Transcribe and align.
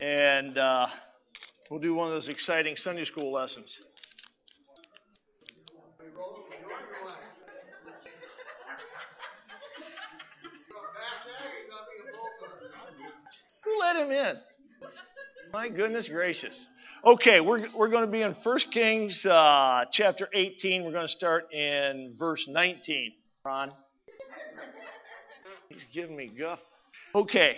and 0.00 0.58
uh, 0.58 0.86
we'll 1.70 1.80
do 1.80 1.94
one 1.94 2.08
of 2.08 2.14
those 2.14 2.28
exciting 2.28 2.76
Sunday 2.76 3.04
school 3.04 3.32
lessons. 3.32 3.78
Who 13.64 13.80
let 13.80 13.96
him 13.96 14.12
in? 14.12 14.36
My 15.52 15.68
goodness 15.68 16.08
gracious. 16.08 16.66
Okay, 17.04 17.40
we're, 17.40 17.66
we're 17.74 17.88
going 17.88 18.04
to 18.04 18.10
be 18.10 18.22
in 18.22 18.34
1 18.42 18.58
Kings 18.72 19.24
uh, 19.24 19.84
chapter 19.92 20.28
18. 20.32 20.84
We're 20.84 20.92
going 20.92 21.06
to 21.06 21.12
start 21.12 21.52
in 21.52 22.14
verse 22.18 22.46
19. 22.48 23.12
Ron? 23.44 23.70
He's 25.68 25.84
giving 25.92 26.16
me 26.16 26.30
guff. 26.36 26.58
Okay, 27.14 27.56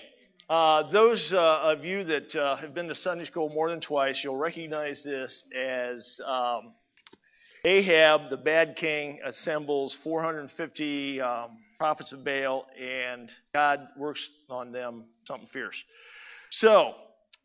uh, 0.49 0.91
those 0.91 1.31
uh, 1.33 1.61
of 1.63 1.85
you 1.85 2.05
that 2.05 2.35
uh, 2.35 2.57
have 2.57 2.75
been 2.75 2.89
to 2.89 2.95
Sunday 2.95 3.27
school 3.27 3.51
more 3.51 3.69
than 3.69 3.81
twice, 3.81 4.23
you'll 4.25 4.39
recognize 4.39 5.03
this 5.03 5.45
as 5.55 6.19
um, 6.25 6.73
Ahab, 7.65 8.31
the 8.31 8.39
bad 8.39 8.77
king, 8.77 9.21
assembles 9.23 9.99
450 10.03 11.21
um, 11.21 11.59
prophets 11.77 12.15
of 12.15 12.25
Baal, 12.25 12.67
and 12.81 13.31
God 13.53 13.89
works 13.99 14.27
on 14.49 14.73
them 14.73 15.05
something 15.27 15.49
fierce. 15.53 15.77
So, 16.51 16.95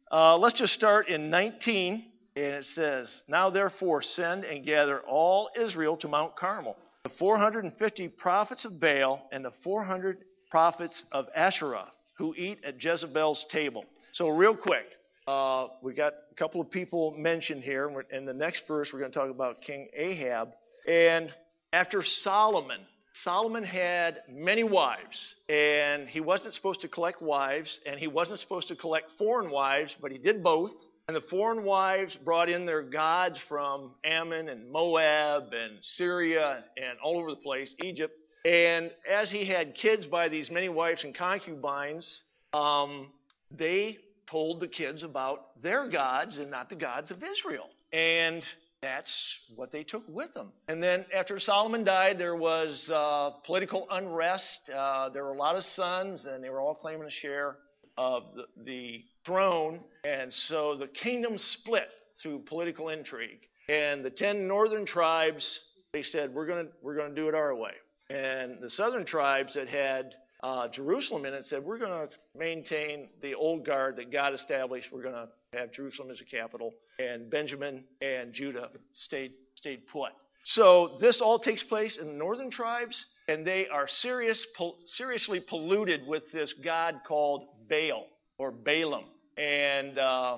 uh, 0.09 0.37
let's 0.37 0.57
just 0.57 0.73
start 0.73 1.09
in 1.09 1.29
19, 1.29 2.05
and 2.37 2.45
it 2.45 2.65
says, 2.65 3.23
Now 3.27 3.49
therefore 3.49 4.01
send 4.01 4.45
and 4.45 4.65
gather 4.65 5.01
all 5.01 5.49
Israel 5.59 5.97
to 5.97 6.07
Mount 6.07 6.37
Carmel, 6.37 6.77
the 7.03 7.09
450 7.09 8.07
prophets 8.07 8.63
of 8.63 8.79
Baal 8.79 9.27
and 9.33 9.43
the 9.43 9.51
400 9.61 10.19
prophets 10.49 11.03
of 11.11 11.25
Asherah 11.35 11.91
who 12.17 12.33
eat 12.35 12.59
at 12.65 12.83
Jezebel's 12.83 13.45
table. 13.49 13.85
So, 14.13 14.29
real 14.29 14.55
quick, 14.55 14.85
uh, 15.27 15.67
we 15.81 15.93
got 15.93 16.13
a 16.31 16.35
couple 16.35 16.61
of 16.61 16.69
people 16.69 17.15
mentioned 17.17 17.63
here. 17.63 17.91
In 18.11 18.25
the 18.25 18.33
next 18.33 18.67
verse, 18.67 18.91
we're 18.91 18.99
going 18.99 19.11
to 19.11 19.17
talk 19.17 19.29
about 19.29 19.61
King 19.61 19.87
Ahab. 19.95 20.49
And 20.87 21.33
after 21.71 22.03
Solomon, 22.03 22.81
Solomon 23.23 23.63
had 23.63 24.19
many 24.27 24.63
wives, 24.63 25.35
and 25.47 26.09
he 26.09 26.19
wasn't 26.19 26.53
supposed 26.55 26.81
to 26.81 26.87
collect 26.87 27.21
wives, 27.21 27.79
and 27.85 27.99
he 27.99 28.07
wasn't 28.07 28.39
supposed 28.39 28.67
to 28.69 28.75
collect 28.75 29.11
foreign 29.17 29.51
wives, 29.51 29.95
but 30.01 30.11
he 30.11 30.17
did 30.17 30.43
both. 30.43 30.71
And 31.07 31.15
the 31.15 31.21
foreign 31.21 31.63
wives 31.63 32.15
brought 32.23 32.49
in 32.49 32.65
their 32.65 32.81
gods 32.81 33.37
from 33.49 33.91
Ammon 34.05 34.49
and 34.49 34.71
Moab 34.71 35.53
and 35.53 35.77
Syria 35.81 36.63
and 36.77 36.97
all 37.03 37.19
over 37.19 37.31
the 37.31 37.37
place, 37.37 37.75
Egypt. 37.83 38.17
And 38.45 38.91
as 39.09 39.31
he 39.31 39.45
had 39.45 39.75
kids 39.75 40.05
by 40.05 40.27
these 40.29 40.51
many 40.51 40.69
wives 40.69 41.03
and 41.03 41.15
concubines, 41.15 42.23
um, 42.53 43.07
they 43.51 43.99
told 44.29 44.59
the 44.59 44.67
kids 44.67 45.03
about 45.03 45.61
their 45.61 45.87
gods 45.89 46.37
and 46.37 46.51
not 46.51 46.69
the 46.69 46.75
gods 46.75 47.11
of 47.11 47.23
Israel. 47.23 47.69
And 47.93 48.43
that's 48.81 49.39
what 49.55 49.71
they 49.71 49.83
took 49.83 50.03
with 50.09 50.33
them. 50.33 50.51
And 50.67 50.83
then 50.83 51.05
after 51.15 51.39
Solomon 51.39 51.85
died, 51.85 52.17
there 52.17 52.35
was 52.35 52.89
uh, 52.89 53.29
political 53.45 53.87
unrest. 53.89 54.69
Uh, 54.69 55.09
there 55.09 55.23
were 55.23 55.33
a 55.33 55.37
lot 55.37 55.55
of 55.55 55.63
sons, 55.63 56.25
and 56.25 56.43
they 56.43 56.49
were 56.49 56.59
all 56.59 56.75
claiming 56.75 57.07
a 57.07 57.11
share 57.11 57.55
of 57.97 58.23
the, 58.35 58.63
the 58.65 59.03
throne. 59.25 59.79
And 60.03 60.33
so 60.33 60.75
the 60.75 60.87
kingdom 60.87 61.37
split 61.37 61.87
through 62.21 62.39
political 62.39 62.89
intrigue. 62.89 63.39
And 63.69 64.03
the 64.03 64.09
ten 64.09 64.49
northern 64.49 64.85
tribes, 64.85 65.59
they 65.93 66.03
said, 66.03 66.33
we're 66.33 66.45
going 66.45 66.65
to 66.65 66.71
we're 66.81 66.95
going 66.95 67.11
to 67.11 67.15
do 67.15 67.29
it 67.29 67.35
our 67.35 67.55
way. 67.55 67.71
And 68.09 68.61
the 68.61 68.69
southern 68.69 69.05
tribes 69.05 69.53
that 69.55 69.67
had 69.67 70.15
uh, 70.43 70.67
Jerusalem 70.67 71.25
in 71.25 71.33
it 71.33 71.45
said, 71.45 71.63
We're 71.63 71.77
going 71.77 71.91
to 71.91 72.09
maintain 72.37 73.09
the 73.21 73.33
old 73.35 73.65
guard 73.65 73.95
that 73.95 74.11
God 74.11 74.33
established. 74.33 74.89
We're 74.91 75.03
going 75.03 75.15
to 75.15 75.29
have 75.57 75.71
Jerusalem 75.71 76.11
as 76.11 76.19
a 76.21 76.25
capital. 76.25 76.73
And 76.99 77.29
Benjamin 77.29 77.85
and 78.01 78.33
Judah 78.33 78.69
stayed, 78.93 79.31
stayed 79.55 79.87
put. 79.87 80.11
So 80.43 80.97
this 80.99 81.21
all 81.21 81.39
takes 81.39 81.63
place 81.63 81.97
in 81.97 82.05
the 82.05 82.13
northern 82.13 82.51
tribes, 82.51 83.05
and 83.29 83.47
they 83.47 83.67
are 83.67 83.87
serious, 83.87 84.45
seriously 84.87 85.39
polluted 85.39 86.05
with 86.05 86.29
this 86.33 86.53
god 86.63 86.99
called 87.07 87.45
Baal 87.69 88.07
or 88.37 88.51
Balaam. 88.51 89.05
And 89.37 89.97
uh, 89.97 90.37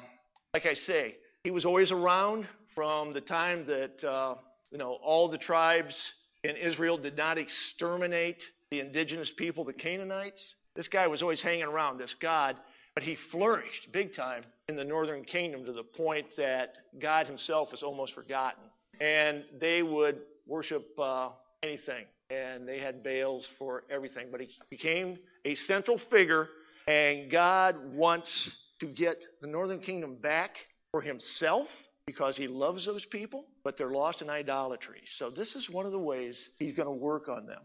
like 0.53 0.67
I 0.67 0.75
say, 0.75 1.15
he 1.43 1.49
was 1.49 1.65
always 1.65 1.91
around 1.91 2.47
from 2.75 3.13
the 3.13 3.21
time 3.21 3.65
that 3.65 4.03
uh, 4.03 4.35
you 4.71 4.77
know 4.77 4.93
all 5.03 5.27
the 5.27 5.39
tribes 5.39 6.11
and 6.47 6.57
Israel 6.57 6.97
did 6.97 7.17
not 7.17 7.37
exterminate 7.37 8.41
the 8.71 8.79
indigenous 8.79 9.31
people, 9.35 9.63
the 9.63 9.73
Canaanites. 9.73 10.55
This 10.75 10.87
guy 10.87 11.07
was 11.07 11.21
always 11.21 11.41
hanging 11.41 11.63
around, 11.63 11.97
this 11.97 12.13
God, 12.21 12.57
but 12.93 13.03
he 13.03 13.17
flourished 13.31 13.91
big 13.91 14.13
time 14.13 14.43
in 14.67 14.75
the 14.75 14.83
northern 14.83 15.23
kingdom 15.23 15.65
to 15.65 15.73
the 15.73 15.83
point 15.83 16.25
that 16.37 16.75
God 16.99 17.27
himself 17.27 17.71
was 17.71 17.83
almost 17.83 18.13
forgotten. 18.13 18.63
And 18.99 19.43
they 19.59 19.83
would 19.83 20.19
worship 20.47 20.87
uh, 20.99 21.29
anything, 21.61 22.05
and 22.29 22.67
they 22.67 22.79
had 22.79 23.03
Baals 23.03 23.47
for 23.59 23.83
everything. 23.89 24.27
But 24.31 24.41
he 24.41 24.49
became 24.69 25.17
a 25.43 25.55
central 25.55 25.99
figure, 26.09 26.47
and 26.87 27.29
God 27.29 27.93
wants 27.93 28.55
to 28.79 28.87
get 28.87 29.23
the 29.41 29.47
northern 29.47 29.79
kingdom 29.79 30.15
back 30.15 30.51
for 30.91 31.01
himself 31.01 31.67
because 32.05 32.37
he 32.37 32.47
loves 32.47 32.85
those 32.85 33.03
people, 33.05 33.45
but 33.63 33.77
they're 33.77 33.91
lost 33.91 34.21
in 34.21 34.29
idolatry. 34.29 35.01
So 35.17 35.29
this 35.29 35.55
is 35.55 35.69
one 35.69 35.85
of 35.85 35.91
the 35.91 35.99
ways 35.99 36.49
he's 36.59 36.73
going 36.73 36.87
to 36.87 36.91
work 36.91 37.27
on 37.27 37.47
them. 37.47 37.61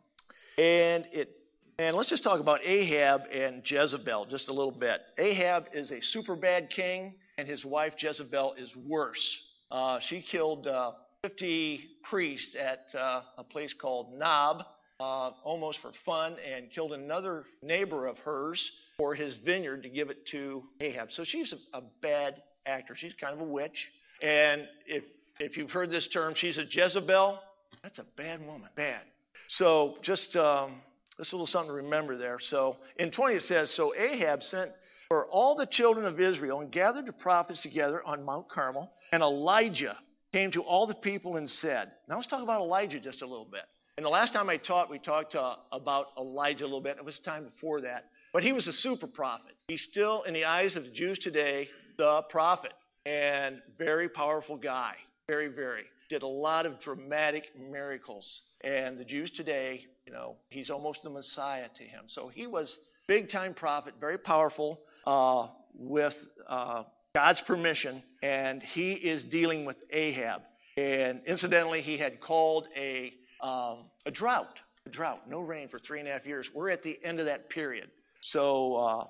And 0.59 1.07
it 1.13 1.37
and 1.79 1.97
let's 1.97 2.11
just 2.11 2.23
talk 2.23 2.41
about 2.41 2.61
Ahab 2.63 3.23
and 3.33 3.63
Jezebel 3.65 4.27
just 4.27 4.51
a 4.51 4.53
little 4.53 4.71
bit. 4.71 5.01
Ahab 5.17 5.65
is 5.73 5.91
a 5.91 6.01
super 6.03 6.37
bad 6.37 6.69
king, 6.69 7.15
and 7.39 7.49
his 7.49 7.65
wife 7.65 7.95
Jezebel 7.97 8.55
is 8.59 8.71
worse. 8.77 9.39
Uh, 9.71 9.99
she 10.01 10.21
killed 10.21 10.67
uh, 10.67 10.93
50 11.23 11.81
priests 12.11 12.55
at 12.55 12.95
uh, 12.95 13.23
a 13.39 13.45
place 13.45 13.73
called 13.73 14.13
Nob, 14.19 14.63
uh, 15.01 15.31
almost 15.43 15.79
for 15.81 15.93
fun, 16.05 16.37
and 16.55 16.71
killed 16.71 16.93
another 16.93 17.45
neighbor 17.63 18.07
of 18.07 18.19
hers 18.19 18.71
for 18.99 19.15
his 19.15 19.37
vineyard 19.37 19.83
to 19.85 19.89
give 19.89 20.11
it 20.11 20.27
to 20.27 20.63
Ahab. 20.83 21.11
So 21.13 21.25
she's 21.25 21.55
a, 21.55 21.79
a 21.79 21.83
bad 22.03 22.43
actor. 22.67 22.95
She's 22.95 23.15
kind 23.19 23.33
of 23.33 23.41
a 23.41 23.51
witch. 23.51 23.89
And 24.23 24.67
if, 24.87 25.05
if 25.39 25.57
you've 25.57 25.71
heard 25.71 25.91
this 25.91 26.09
term, 26.09 26.35
she's 26.35 26.59
a 26.59 26.65
Jezebel, 26.65 27.41
that's 27.83 27.99
a 27.99 28.05
bad 28.17 28.45
woman. 28.45 28.69
Bad. 28.77 29.01
So 29.49 29.97
just 30.03 30.37
um, 30.37 30.83
this 31.19 31.33
little 31.33 31.47
something 31.47 31.71
to 31.71 31.83
remember 31.83 32.17
there. 32.17 32.39
So 32.41 32.77
in 32.99 33.11
20 33.11 33.37
it 33.37 33.43
says, 33.43 33.71
So 33.71 33.95
Ahab 33.95 34.43
sent 34.43 34.71
for 35.09 35.27
all 35.27 35.57
the 35.57 35.67
children 35.67 36.07
of 36.07 36.21
Israel 36.21 36.61
and 36.61 36.71
gathered 36.71 37.07
the 37.07 37.13
prophets 37.13 37.63
together 37.63 38.03
on 38.05 38.25
Mount 38.25 38.49
Carmel, 38.49 38.91
and 39.13 39.23
Elijah 39.23 39.97
came 40.33 40.53
to 40.53 40.63
all 40.63 40.87
the 40.87 40.95
people 40.95 41.37
and 41.37 41.51
said, 41.51 41.91
Now 42.09 42.17
let's 42.17 42.29
talk 42.29 42.43
about 42.43 42.61
Elijah 42.61 43.01
just 43.01 43.23
a 43.23 43.27
little 43.27 43.49
bit. 43.51 43.65
And 43.97 44.07
the 44.07 44.11
last 44.11 44.33
time 44.33 44.49
I 44.49 44.57
taught, 44.57 44.91
we 44.91 44.99
talked 44.99 45.35
uh, 45.35 45.57
about 45.73 46.07
Elijah 46.17 46.65
a 46.65 46.67
little 46.67 46.81
bit. 46.81 46.97
It 46.97 47.05
was 47.05 47.19
time 47.19 47.45
before 47.45 47.83
that. 47.83 48.07
But 48.33 48.45
he 48.45 48.53
was 48.53 48.69
a 48.69 48.73
super 48.73 49.09
prophet. 49.09 49.53
He's 49.69 49.83
still, 49.83 50.23
in 50.23 50.33
the 50.33 50.45
eyes 50.45 50.77
of 50.77 50.85
the 50.85 50.91
Jews 50.91 51.19
today, 51.19 51.69
the 51.99 52.23
prophet 52.31 52.73
and 53.07 53.61
very 53.79 54.09
powerful 54.09 54.57
guy. 54.57 54.95
Very, 55.27 55.49
very. 55.49 55.85
Did 56.09 56.23
a 56.23 56.27
lot 56.27 56.67
of 56.67 56.81
dramatic 56.81 57.53
miracles. 57.57 58.43
And 58.63 58.99
the 58.99 59.05
Jews 59.05 59.31
today, 59.31 59.87
you 60.07 60.13
know, 60.13 60.37
he's 60.49 60.71
almost 60.71 61.03
the 61.03 61.11
Messiah 61.11 61.69
to 61.77 61.85
him. 61.85 62.05
So 62.09 62.29
he 62.29 62.47
was 62.47 62.77
big 63.07 63.31
time 63.31 63.55
prophet, 63.55 63.95
very 64.01 64.19
powerful, 64.19 64.81
uh, 65.07 65.49
with 65.75 66.17
uh, 66.49 66.83
God's 67.15 67.41
permission, 67.43 68.03
and 68.23 68.63
he 68.63 68.93
is 68.93 69.25
dealing 69.25 69.65
with 69.65 69.77
Ahab. 69.91 70.43
And 70.77 71.21
incidentally, 71.27 71.83
he 71.83 71.99
had 71.99 72.21
called 72.21 72.69
a, 72.77 73.13
um, 73.43 73.85
a 74.07 74.11
drought, 74.11 74.59
a 74.87 74.91
drought, 74.91 75.29
no 75.29 75.41
rain 75.41 75.69
for 75.69 75.79
three 75.79 76.01
and 76.01 76.09
a 76.09 76.13
half 76.13 76.27
years. 76.27 76.49
We're 76.55 76.71
at 76.71 76.83
the 76.83 76.99
end 77.03 77.21
of 77.21 77.27
that 77.27 77.51
period. 77.51 77.91
So 78.23 78.77
uh, 78.77 79.05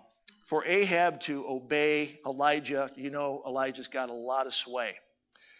for 0.50 0.66
Ahab 0.66 1.20
to 1.20 1.46
obey 1.48 2.18
Elijah, 2.26 2.90
you 2.96 3.08
know 3.08 3.40
Elijah's 3.46 3.86
got 3.86 4.10
a 4.10 4.12
lot 4.12 4.48
of 4.48 4.52
sway. 4.52 4.96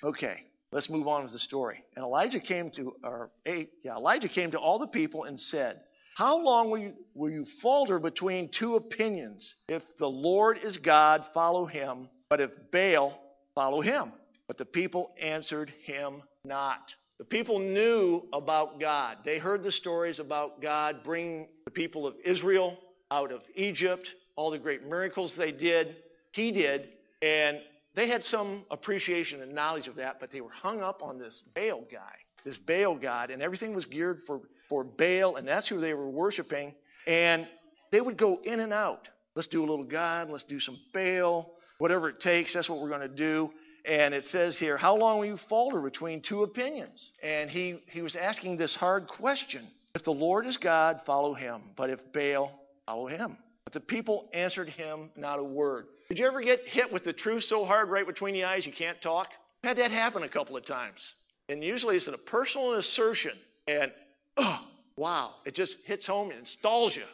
Okay, 0.03 0.43
let's 0.73 0.91
move 0.91 1.07
on 1.07 1.23
with 1.23 1.33
the 1.33 1.39
story. 1.39 1.85
And 1.95 2.05
Elijah 2.05 2.41
came 2.41 2.71
to, 2.73 2.97
or 3.05 3.31
yeah, 3.47 3.97
Elijah 3.97 4.29
came 4.29 4.51
to 4.51 4.59
all 4.59 4.81
the 4.81 4.89
people 4.89 5.25
and 5.25 5.39
said, 5.39 5.77
How 6.17 6.37
long 6.39 6.73
will 6.73 6.79
you, 6.79 6.95
will 7.15 7.31
you 7.31 7.47
falter 7.63 8.01
between 8.01 8.51
two 8.51 8.75
opinions? 8.75 9.55
If 9.69 9.85
the 9.97 10.09
Lord 10.09 10.59
is 10.63 10.77
God, 10.77 11.25
follow 11.33 11.67
him, 11.67 12.09
but 12.29 12.41
if 12.41 12.51
Baal, 12.73 13.17
follow 13.55 13.81
him. 13.81 14.13
But 14.49 14.59
the 14.59 14.65
people 14.65 15.15
answered 15.23 15.73
him 15.85 16.23
not. 16.45 16.81
The 17.19 17.25
people 17.25 17.61
knew 17.61 18.23
about 18.33 18.81
God. 18.81 19.19
They 19.25 19.39
heard 19.39 19.63
the 19.63 19.71
stories 19.71 20.19
about 20.19 20.61
God 20.61 21.05
bringing 21.05 21.47
the 21.65 21.71
people 21.71 22.09
of 22.09 22.15
Israel 22.25 22.77
out 23.13 23.31
of 23.31 23.43
Egypt 23.55 24.09
all 24.37 24.51
the 24.51 24.59
great 24.59 24.87
miracles 24.87 25.35
they 25.37 25.53
did, 25.53 25.97
he 26.33 26.53
did, 26.53 26.89
and 27.23 27.59
they 27.95 28.09
had 28.09 28.25
some 28.25 28.65
appreciation 28.71 29.43
and 29.43 29.55
knowledge 29.55 29.89
of 29.89 29.97
that, 29.97 30.21
but 30.21 30.31
they 30.31 30.41
were 30.41 30.51
hung 30.51 30.81
up 30.81 31.03
on 31.03 31.19
this 31.19 31.43
Baal 31.55 31.85
guy, 31.91 32.15
this 32.45 32.57
Baal 32.57 32.97
god, 32.97 33.31
and 33.31 33.43
everything 33.43 33.75
was 33.75 33.85
geared 33.85 34.21
for, 34.27 34.41
for 34.69 34.85
Baal, 34.85 35.37
and 35.37 35.47
that's 35.47 35.69
who 35.69 35.81
they 35.81 35.95
were 35.95 36.09
worshiping. 36.09 36.75
And 37.07 37.49
they 37.91 38.01
would 38.01 38.17
go 38.17 38.41
in 38.43 38.61
and 38.61 38.73
out. 38.73 39.09
let's 39.35 39.49
do 39.49 39.61
a 39.61 39.67
little 39.69 39.85
God, 39.85 40.31
let's 40.31 40.45
do 40.45 40.61
some 40.61 40.79
Baal, 40.95 41.53
whatever 41.79 42.09
it 42.09 42.21
takes, 42.21 42.55
that's 42.55 42.69
what 42.69 42.81
we're 42.81 42.89
going 42.89 43.01
to 43.01 43.09
do. 43.09 43.51
And 43.85 44.15
it 44.15 44.27
says 44.27 44.59
here, 44.59 44.77
How 44.77 44.95
long 44.97 45.19
will 45.19 45.27
you 45.27 45.39
falter 45.49 45.81
between 45.81 46.21
two 46.21 46.43
opinions? 46.43 47.11
And 47.23 47.51
he, 47.51 47.83
he 47.87 48.03
was 48.03 48.15
asking 48.15 48.59
this 48.59 48.77
hard 48.77 49.09
question. 49.09 49.67
If 49.95 50.05
the 50.05 50.13
Lord 50.13 50.47
is 50.47 50.59
God, 50.59 51.01
follow 51.07 51.35
him. 51.35 51.63
But 51.77 51.91
if 51.91 52.01
Baal, 52.13 52.53
follow 52.87 53.07
him. 53.07 53.37
But 53.71 53.83
the 53.83 53.87
people 53.87 54.29
answered 54.33 54.69
him 54.69 55.11
not 55.15 55.39
a 55.39 55.45
word. 55.45 55.87
Did 56.09 56.19
you 56.19 56.27
ever 56.27 56.41
get 56.41 56.67
hit 56.67 56.93
with 56.93 57.05
the 57.05 57.13
truth 57.13 57.45
so 57.45 57.65
hard 57.65 57.89
right 57.89 58.05
between 58.05 58.35
the 58.35 58.43
eyes 58.43 58.67
you 58.67 58.73
can't 58.73 59.01
talk? 59.01 59.29
I've 59.63 59.69
had 59.69 59.79
that 59.79 59.93
happen 59.93 60.25
a 60.25 60.29
couple 60.29 60.57
of 60.57 60.67
times. 60.67 60.99
And 61.49 61.63
usually 61.63 61.95
it's 61.95 62.09
a 62.09 62.19
personal 62.19 62.75
assertion. 62.75 63.31
And, 63.69 63.93
oh, 64.37 64.59
wow, 64.97 65.35
it 65.45 65.55
just 65.55 65.77
hits 65.85 66.05
home 66.05 66.33
and 66.33 66.49
stalls 66.49 66.97
you. 66.97 67.05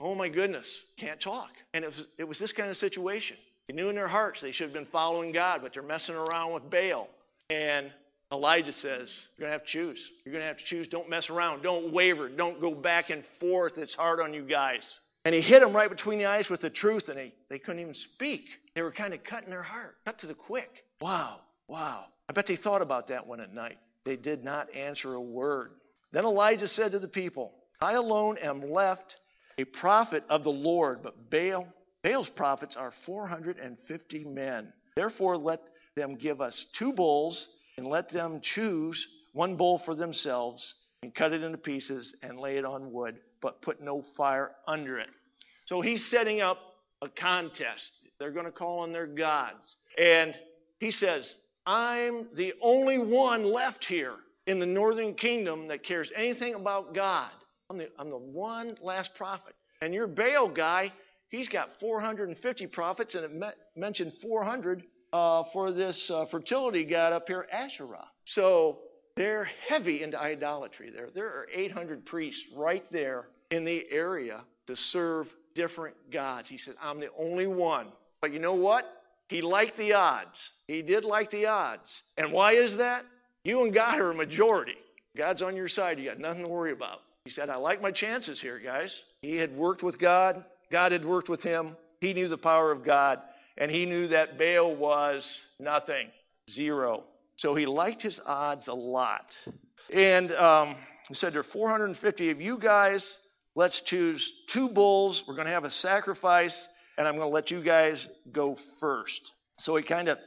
Oh 0.00 0.16
my 0.16 0.28
goodness, 0.28 0.66
can't 0.98 1.20
talk. 1.20 1.50
And 1.74 1.84
it 1.84 1.88
was, 1.88 2.04
it 2.18 2.24
was 2.24 2.40
this 2.40 2.50
kind 2.50 2.70
of 2.70 2.76
situation. 2.76 3.36
They 3.68 3.74
knew 3.74 3.88
in 3.88 3.94
their 3.94 4.08
hearts 4.08 4.40
they 4.40 4.50
should 4.50 4.64
have 4.64 4.74
been 4.74 4.86
following 4.90 5.30
God, 5.30 5.60
but 5.62 5.74
they're 5.74 5.82
messing 5.84 6.16
around 6.16 6.54
with 6.54 6.68
Baal. 6.68 7.06
And 7.50 7.92
Elijah 8.32 8.72
says, 8.72 9.12
You're 9.36 9.46
going 9.46 9.50
to 9.50 9.58
have 9.58 9.64
to 9.64 9.70
choose. 9.70 10.10
You're 10.24 10.32
going 10.32 10.42
to 10.42 10.48
have 10.48 10.58
to 10.58 10.64
choose. 10.64 10.88
Don't 10.88 11.08
mess 11.08 11.30
around. 11.30 11.62
Don't 11.62 11.92
waver. 11.92 12.28
Don't 12.28 12.60
go 12.60 12.74
back 12.74 13.10
and 13.10 13.22
forth. 13.38 13.78
It's 13.78 13.94
hard 13.94 14.18
on 14.18 14.34
you 14.34 14.42
guys. 14.42 14.82
And 15.24 15.34
he 15.34 15.40
hit 15.40 15.60
them 15.60 15.74
right 15.74 15.90
between 15.90 16.18
the 16.18 16.26
eyes 16.26 16.48
with 16.48 16.60
the 16.60 16.70
truth, 16.70 17.08
and 17.08 17.18
they, 17.18 17.34
they 17.50 17.58
couldn't 17.58 17.80
even 17.80 17.94
speak. 17.94 18.42
They 18.74 18.82
were 18.82 18.92
kind 18.92 19.12
of 19.12 19.22
cutting 19.22 19.50
their 19.50 19.62
heart, 19.62 19.96
cut 20.04 20.18
to 20.20 20.26
the 20.26 20.34
quick. 20.34 20.70
Wow, 21.00 21.40
wow. 21.68 22.06
I 22.28 22.32
bet 22.32 22.46
they 22.46 22.56
thought 22.56 22.82
about 22.82 23.08
that 23.08 23.26
one 23.26 23.40
at 23.40 23.52
night. 23.52 23.78
They 24.04 24.16
did 24.16 24.44
not 24.44 24.74
answer 24.74 25.12
a 25.12 25.20
word. 25.20 25.72
Then 26.12 26.24
Elijah 26.24 26.68
said 26.68 26.92
to 26.92 26.98
the 26.98 27.08
people, 27.08 27.52
I 27.82 27.92
alone 27.92 28.38
am 28.38 28.70
left 28.70 29.16
a 29.58 29.64
prophet 29.64 30.24
of 30.30 30.42
the 30.42 30.50
Lord, 30.50 31.02
but 31.02 31.30
Baal 31.30 31.66
Baal's 32.02 32.30
prophets 32.30 32.76
are 32.76 32.92
450 33.04 34.24
men. 34.24 34.72
Therefore, 34.96 35.36
let 35.36 35.60
them 35.96 36.16
give 36.16 36.40
us 36.40 36.66
two 36.72 36.92
bulls 36.92 37.46
and 37.76 37.86
let 37.86 38.08
them 38.08 38.40
choose 38.40 39.06
one 39.32 39.56
bull 39.56 39.78
for 39.78 39.94
themselves 39.94 40.74
and 41.02 41.14
cut 41.14 41.32
it 41.32 41.42
into 41.42 41.58
pieces 41.58 42.14
and 42.22 42.38
lay 42.38 42.56
it 42.56 42.64
on 42.64 42.92
wood, 42.92 43.16
but 43.40 43.62
put 43.62 43.80
no 43.80 44.04
fire 44.16 44.52
under 44.66 44.98
it. 44.98 45.08
So 45.64 45.80
he's 45.80 46.10
setting 46.10 46.40
up 46.40 46.58
a 47.02 47.08
contest. 47.08 47.92
They're 48.18 48.32
going 48.32 48.46
to 48.46 48.52
call 48.52 48.80
on 48.80 48.92
their 48.92 49.06
gods. 49.06 49.76
And 49.98 50.34
he 50.78 50.90
says, 50.90 51.32
I'm 51.66 52.26
the 52.34 52.52
only 52.60 52.98
one 52.98 53.44
left 53.44 53.84
here 53.84 54.14
in 54.46 54.58
the 54.58 54.66
northern 54.66 55.14
kingdom 55.14 55.68
that 55.68 55.84
cares 55.84 56.10
anything 56.14 56.54
about 56.54 56.94
God. 56.94 57.30
I'm 57.70 57.78
the, 57.78 57.88
I'm 57.98 58.10
the 58.10 58.18
one 58.18 58.76
last 58.82 59.14
prophet. 59.14 59.54
And 59.80 59.94
your 59.94 60.06
Baal 60.06 60.48
guy, 60.48 60.92
He's 61.30 61.48
got 61.48 61.70
450 61.78 62.66
prophets, 62.66 63.14
and 63.14 63.24
it 63.24 63.32
me- 63.32 63.46
mentioned 63.76 64.12
400 64.20 64.82
uh, 65.12 65.44
for 65.52 65.72
this 65.72 66.10
uh, 66.12 66.26
fertility 66.26 66.84
god 66.84 67.12
up 67.12 67.28
here, 67.28 67.46
Asherah. 67.52 68.08
So 68.26 68.80
they're 69.20 69.50
heavy 69.68 70.02
into 70.02 70.18
idolatry 70.18 70.90
there. 70.90 71.10
There 71.14 71.26
are 71.26 71.46
800 71.54 72.06
priests 72.06 72.42
right 72.56 72.90
there 72.90 73.26
in 73.50 73.66
the 73.66 73.84
area 73.90 74.40
to 74.66 74.74
serve 74.74 75.26
different 75.54 75.94
gods. 76.10 76.48
He 76.48 76.56
said, 76.56 76.74
I'm 76.80 77.00
the 77.00 77.10
only 77.18 77.46
one. 77.46 77.88
But 78.22 78.32
you 78.32 78.38
know 78.38 78.54
what? 78.54 78.86
He 79.28 79.42
liked 79.42 79.76
the 79.76 79.92
odds. 79.92 80.38
He 80.68 80.80
did 80.80 81.04
like 81.04 81.30
the 81.30 81.44
odds. 81.46 82.02
And 82.16 82.32
why 82.32 82.54
is 82.54 82.78
that? 82.78 83.04
You 83.44 83.62
and 83.62 83.74
God 83.74 84.00
are 84.00 84.10
a 84.10 84.14
majority. 84.14 84.78
God's 85.14 85.42
on 85.42 85.54
your 85.54 85.68
side. 85.68 85.98
You 85.98 86.06
got 86.06 86.18
nothing 86.18 86.44
to 86.44 86.48
worry 86.48 86.72
about. 86.72 87.00
He 87.26 87.30
said, 87.30 87.50
I 87.50 87.56
like 87.56 87.82
my 87.82 87.90
chances 87.90 88.40
here, 88.40 88.58
guys. 88.58 89.02
He 89.20 89.36
had 89.36 89.54
worked 89.54 89.82
with 89.82 89.98
God. 89.98 90.42
God 90.72 90.92
had 90.92 91.04
worked 91.04 91.28
with 91.28 91.42
him. 91.42 91.76
He 92.00 92.14
knew 92.14 92.28
the 92.28 92.38
power 92.38 92.72
of 92.72 92.86
God, 92.86 93.20
and 93.58 93.70
he 93.70 93.84
knew 93.84 94.08
that 94.08 94.38
Baal 94.38 94.74
was 94.74 95.30
nothing, 95.58 96.08
zero. 96.50 97.04
So 97.40 97.54
he 97.54 97.64
liked 97.64 98.02
his 98.02 98.20
odds 98.26 98.68
a 98.68 98.74
lot. 98.74 99.24
And 99.90 100.30
um, 100.32 100.76
he 101.08 101.14
said, 101.14 101.32
There 101.32 101.40
are 101.40 101.42
450 101.42 102.30
of 102.32 102.38
you 102.38 102.58
guys. 102.58 103.18
Let's 103.54 103.80
choose 103.80 104.30
two 104.48 104.68
bulls. 104.68 105.24
We're 105.26 105.36
going 105.36 105.46
to 105.46 105.52
have 105.54 105.64
a 105.64 105.70
sacrifice, 105.70 106.68
and 106.98 107.08
I'm 107.08 107.16
going 107.16 107.26
to 107.26 107.34
let 107.34 107.50
you 107.50 107.62
guys 107.62 108.06
go 108.30 108.58
first. 108.78 109.32
So 109.58 109.74
he 109.74 109.82
kind 109.82 110.08
of 110.08 110.18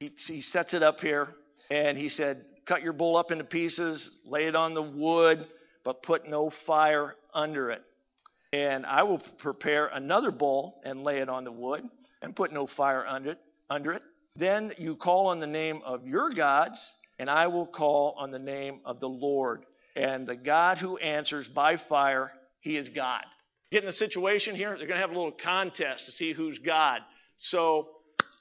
he, 0.00 0.12
he 0.16 0.40
sets 0.40 0.72
it 0.72 0.82
up 0.82 1.00
here, 1.00 1.28
and 1.70 1.98
he 1.98 2.08
said, 2.08 2.42
Cut 2.64 2.82
your 2.82 2.94
bull 2.94 3.18
up 3.18 3.30
into 3.30 3.44
pieces, 3.44 4.20
lay 4.26 4.44
it 4.46 4.56
on 4.56 4.72
the 4.72 4.80
wood, 4.82 5.46
but 5.84 6.02
put 6.02 6.26
no 6.26 6.48
fire 6.48 7.16
under 7.34 7.70
it. 7.70 7.82
And 8.54 8.86
I 8.86 9.02
will 9.02 9.20
prepare 9.40 9.88
another 9.88 10.30
bull 10.30 10.80
and 10.86 11.04
lay 11.04 11.18
it 11.18 11.28
on 11.28 11.44
the 11.44 11.52
wood 11.52 11.84
and 12.22 12.34
put 12.34 12.50
no 12.50 12.66
fire 12.66 13.06
under 13.06 13.32
it. 13.32 13.38
Under 13.68 13.92
it. 13.92 14.02
Then 14.36 14.72
you 14.78 14.96
call 14.96 15.26
on 15.28 15.40
the 15.40 15.46
name 15.46 15.82
of 15.84 16.06
your 16.06 16.30
gods, 16.30 16.80
and 17.18 17.28
I 17.28 17.46
will 17.48 17.66
call 17.66 18.14
on 18.18 18.30
the 18.30 18.38
name 18.38 18.80
of 18.84 19.00
the 19.00 19.08
Lord. 19.08 19.64
And 19.94 20.26
the 20.26 20.36
God 20.36 20.78
who 20.78 20.96
answers 20.96 21.48
by 21.48 21.76
fire, 21.76 22.32
he 22.60 22.76
is 22.76 22.88
God. 22.88 23.24
Get 23.70 23.82
in 23.82 23.86
the 23.86 23.92
situation 23.92 24.54
here, 24.54 24.76
they're 24.76 24.86
going 24.86 25.00
to 25.00 25.06
have 25.06 25.10
a 25.10 25.14
little 25.14 25.32
contest 25.32 26.06
to 26.06 26.12
see 26.12 26.32
who's 26.32 26.58
God. 26.58 27.00
So 27.38 27.88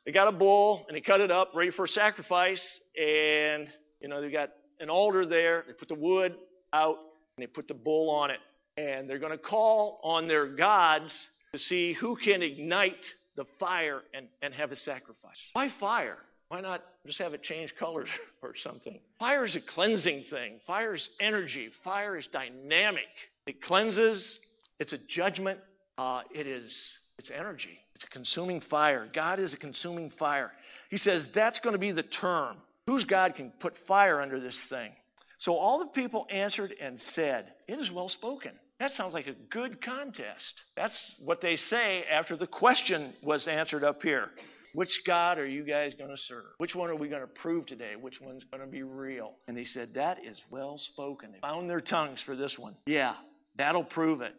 they 0.05 0.11
got 0.11 0.27
a 0.27 0.31
bull 0.31 0.85
and 0.87 0.95
they 0.95 1.01
cut 1.01 1.21
it 1.21 1.31
up, 1.31 1.51
ready 1.55 1.71
for 1.71 1.87
sacrifice. 1.87 2.79
And, 2.97 3.67
you 4.01 4.07
know, 4.07 4.21
they 4.21 4.31
got 4.31 4.51
an 4.79 4.89
altar 4.89 5.25
there. 5.25 5.63
They 5.67 5.73
put 5.73 5.87
the 5.87 5.95
wood 5.95 6.35
out 6.73 6.97
and 7.37 7.43
they 7.43 7.47
put 7.47 7.67
the 7.67 7.73
bull 7.73 8.09
on 8.09 8.31
it 8.31 8.39
and 8.77 9.09
they're 9.09 9.19
going 9.19 9.31
to 9.31 9.37
call 9.37 9.99
on 10.03 10.27
their 10.27 10.47
gods 10.47 11.13
to 11.53 11.59
see 11.59 11.93
who 11.93 12.15
can 12.15 12.41
ignite 12.41 13.05
the 13.41 13.47
fire 13.59 14.01
and, 14.13 14.27
and 14.43 14.53
have 14.53 14.71
a 14.71 14.75
sacrifice. 14.75 15.37
Why 15.53 15.69
fire? 15.79 16.17
Why 16.49 16.61
not 16.61 16.83
just 17.07 17.17
have 17.17 17.33
it 17.33 17.41
change 17.41 17.73
colors 17.79 18.07
or 18.43 18.53
something? 18.55 18.99
Fire 19.17 19.45
is 19.45 19.55
a 19.55 19.61
cleansing 19.61 20.25
thing. 20.29 20.59
Fire 20.67 20.93
is 20.93 21.09
energy. 21.19 21.71
Fire 21.83 22.17
is 22.17 22.27
dynamic. 22.27 23.09
It 23.47 23.61
cleanses. 23.63 24.39
It's 24.79 24.93
a 24.93 24.99
judgment. 24.99 25.59
Uh, 25.97 26.21
it 26.31 26.45
is. 26.45 26.91
It's 27.17 27.31
energy. 27.31 27.79
It's 27.95 28.03
a 28.03 28.09
consuming 28.09 28.61
fire. 28.61 29.07
God 29.11 29.39
is 29.39 29.55
a 29.55 29.57
consuming 29.57 30.11
fire. 30.11 30.51
He 30.91 30.97
says 30.97 31.27
that's 31.33 31.59
going 31.59 31.73
to 31.73 31.79
be 31.79 31.91
the 31.91 32.03
term. 32.03 32.57
Whose 32.85 33.05
God 33.05 33.35
can 33.35 33.51
put 33.59 33.73
fire 33.87 34.21
under 34.21 34.39
this 34.39 34.59
thing? 34.69 34.91
So 35.39 35.55
all 35.55 35.79
the 35.79 35.87
people 35.87 36.27
answered 36.29 36.75
and 36.79 36.99
said, 36.99 37.47
It 37.67 37.79
is 37.79 37.89
well 37.89 38.09
spoken. 38.09 38.51
That 38.81 38.93
sounds 38.93 39.13
like 39.13 39.27
a 39.27 39.35
good 39.51 39.79
contest. 39.79 40.59
That's 40.75 41.15
what 41.23 41.39
they 41.39 41.55
say 41.55 42.03
after 42.11 42.35
the 42.35 42.47
question 42.47 43.13
was 43.21 43.47
answered 43.47 43.83
up 43.83 44.01
here. 44.01 44.29
Which 44.73 45.03
God 45.05 45.37
are 45.37 45.45
you 45.45 45.63
guys 45.63 45.93
going 45.93 46.09
to 46.09 46.17
serve? 46.17 46.45
Which 46.57 46.73
one 46.73 46.89
are 46.89 46.95
we 46.95 47.07
going 47.07 47.21
to 47.21 47.27
prove 47.27 47.67
today? 47.67 47.95
Which 47.95 48.19
one's 48.19 48.43
going 48.45 48.61
to 48.61 48.67
be 48.67 48.81
real? 48.81 49.33
And 49.47 49.55
they 49.55 49.65
said, 49.65 49.93
That 49.93 50.25
is 50.25 50.41
well 50.49 50.79
spoken. 50.79 51.31
They 51.31 51.39
found 51.41 51.69
their 51.69 51.79
tongues 51.79 52.23
for 52.23 52.35
this 52.35 52.57
one. 52.57 52.75
Yeah, 52.87 53.13
that'll 53.55 53.83
prove 53.83 54.21
it. 54.21 54.33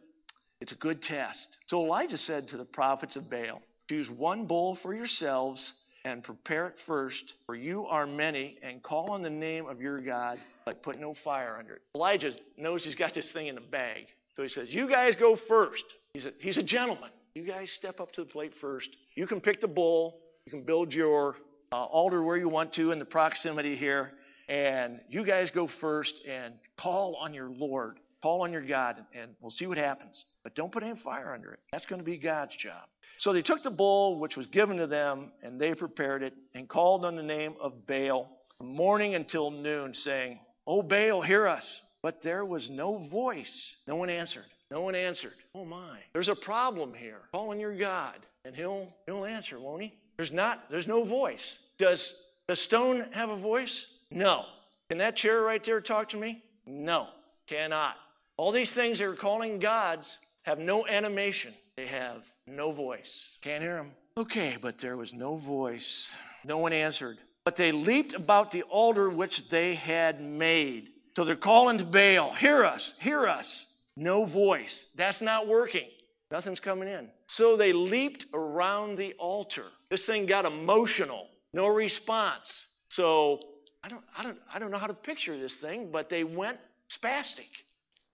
It's 0.61 0.73
a 0.73 0.77
good 0.77 1.03
test. 1.03 1.47
So 1.67 1.81
Elijah 1.81 2.19
said 2.19 2.49
to 2.49 2.57
the 2.57 2.65
prophets 2.65 3.15
of 3.15 3.31
Baal, 3.31 3.63
Choose 3.89 4.11
one 4.11 4.47
bull 4.47 4.75
for 4.83 4.93
yourselves 4.93 5.73
and 6.05 6.25
prepare 6.25 6.67
it 6.67 6.75
first, 6.85 7.35
for 7.47 7.55
you 7.55 7.87
are 7.87 8.09
many, 8.09 8.59
and 8.61 8.83
call 8.83 9.13
on 9.13 9.23
the 9.23 9.31
name 9.31 9.67
of 9.67 9.81
your 9.81 10.01
God, 10.01 10.41
but 10.65 10.83
put 10.83 10.99
no 10.99 11.15
fire 11.23 11.59
under 11.61 11.75
it. 11.75 11.83
Elijah 11.95 12.33
knows 12.57 12.85
he's 12.85 12.97
got 12.97 13.15
this 13.15 13.31
thing 13.31 13.47
in 13.47 13.55
the 13.55 13.61
bag. 13.61 14.07
So 14.37 14.43
he 14.43 14.49
says, 14.49 14.73
You 14.73 14.89
guys 14.89 15.17
go 15.17 15.37
first. 15.37 15.85
He's 16.15 16.25
a, 16.25 16.33
he's 16.39 16.59
a 16.59 16.63
gentleman. 16.63 17.11
You 17.35 17.45
guys 17.45 17.71
step 17.71 18.01
up 18.01 18.13
to 18.13 18.25
the 18.25 18.31
plate 18.31 18.53
first. 18.61 18.91
You 19.15 19.27
can 19.27 19.41
pick 19.41 19.61
the 19.61 19.69
bull. 19.69 20.21
You 20.47 20.51
can 20.51 20.63
build 20.65 20.93
your 20.93 21.37
uh, 21.73 21.83
altar 21.85 22.23
where 22.23 22.37
you 22.37 22.49
want 22.49 22.75
to 22.75 22.93
in 22.93 22.99
the 22.99 23.05
proximity 23.05 23.77
here. 23.77 24.13
And 24.49 25.01
you 25.09 25.25
guys 25.25 25.51
go 25.51 25.67
first 25.67 26.27
and 26.29 26.55
call 26.77 27.17
on 27.17 27.33
your 27.33 27.49
Lord. 27.51 27.99
Call 28.23 28.43
on 28.43 28.53
your 28.53 28.63
God, 28.63 29.05
and 29.15 29.33
we'll 29.41 29.51
see 29.51 29.67
what 29.67 29.79
happens. 29.79 30.25
But 30.45 30.55
don't 30.55 30.71
put 30.71 30.85
any 30.85 30.97
fire 30.97 31.35
under 31.35 31.53
it. 31.53 31.59
That's 31.73 31.87
going 31.87 31.99
to 31.99 32.05
be 32.05 32.19
God's 32.19 32.55
job. 32.55 32.85
So 33.19 33.33
they 33.33 33.43
took 33.43 33.65
the 33.65 33.71
bull 33.71 34.21
which 34.21 34.37
was 34.37 34.47
given 34.47 34.77
to 34.77 34.87
them, 34.87 35.33
and 35.43 35.61
they 35.61 35.75
prepared 35.75 36.23
it, 36.23 36.33
and 36.55 36.69
called 36.69 37.05
on 37.05 37.17
the 37.17 37.23
name 37.23 37.55
of 37.61 37.85
Baal 37.87 38.31
from 38.59 38.77
morning 38.77 39.17
until 39.17 39.51
noon, 39.51 39.93
saying, 39.93 40.39
O 40.69 40.83
Baal, 40.83 41.21
hear 41.21 41.49
us. 41.49 41.81
But 42.03 42.23
there 42.23 42.45
was 42.45 42.69
no 42.69 42.99
voice. 42.99 43.77
No 43.87 43.97
one 43.97 44.11
answered. 44.11 44.45
No 44.71 44.81
one 44.81 44.95
answered. 44.95 45.35
Oh 45.55 45.65
my. 45.65 45.99
There's 46.13 46.29
a 46.29 46.35
problem 46.35 46.95
here. 46.95 47.21
Call 47.33 47.51
on 47.51 47.61
your 47.61 47.77
God, 47.77 48.17
and 48.45 48.55
he'll 48.55 48.89
he'll 49.07 49.25
answer, 49.25 49.61
won't 49.61 49.83
he? 49.83 49.95
There's 50.17 50.33
not 50.33 50.65
there's 50.71 50.87
no 50.87 51.05
voice. 51.05 51.59
Does 51.79 52.13
the 52.49 52.57
stone 52.57 53.07
have 53.13 53.29
a 53.29 53.37
voice? 53.37 53.87
No. 54.11 54.45
Can 54.89 54.99
that 54.99 55.17
chair 55.17 55.43
right 55.43 55.63
there 55.65 55.81
talk 55.81 56.11
to 56.11 56.17
me? 56.17 56.43
No. 56.67 57.07
Cannot. 57.47 57.95
All 58.37 58.51
these 58.51 58.75
things 58.75 58.99
they're 58.99 59.15
calling 59.15 59.59
gods 59.59 60.17
have 60.43 60.59
no 60.59 60.87
animation. 60.87 61.55
They 61.77 61.87
have 61.87 62.23
no 62.47 62.73
voice. 62.73 63.31
Can't 63.43 63.63
hear 63.63 63.77
them. 63.77 63.93
Okay, 64.17 64.57
but 64.61 64.79
there 64.79 64.97
was 64.97 65.13
no 65.13 65.37
voice. 65.37 66.11
No 66.45 66.59
one 66.59 66.73
answered. 66.73 67.17
But 67.45 67.57
they 67.57 67.73
leaped 67.73 68.15
about 68.15 68.51
the 68.51 68.63
altar 68.65 69.09
which 69.11 69.49
they 69.51 69.75
had 69.75 70.21
made. 70.21 70.89
So 71.17 71.25
they're 71.25 71.37
calling 71.37 71.79
to 71.79 71.85
Baal, 71.85 72.33
Hear 72.35 72.65
us, 72.65 72.95
hear 73.01 73.27
us. 73.27 73.67
No 73.97 74.25
voice. 74.25 74.79
That's 74.97 75.21
not 75.21 75.47
working. 75.47 75.89
Nothing's 76.31 76.61
coming 76.61 76.89
in. 76.89 77.09
So 77.27 77.59
they 77.59 77.75
leaped 77.75 78.25
around 78.33 78.97
the 78.97 79.13
altar. 79.19 79.67
This 79.91 80.07
thing 80.07 80.25
got 80.25 80.47
emotional. 80.47 81.27
No 81.53 81.67
response. 81.67 82.51
So 82.89 83.39
I 83.85 83.89
don't, 83.89 84.03
I 84.17 84.23
don't, 84.23 84.39
I 84.55 84.59
don't 84.59 84.71
know 84.71 84.79
how 84.79 84.87
to 84.87 84.95
picture 84.95 85.39
this 85.39 85.55
thing, 85.61 85.91
but 85.93 86.09
they 86.09 86.25
went 86.25 86.57
spastic. 86.91 87.51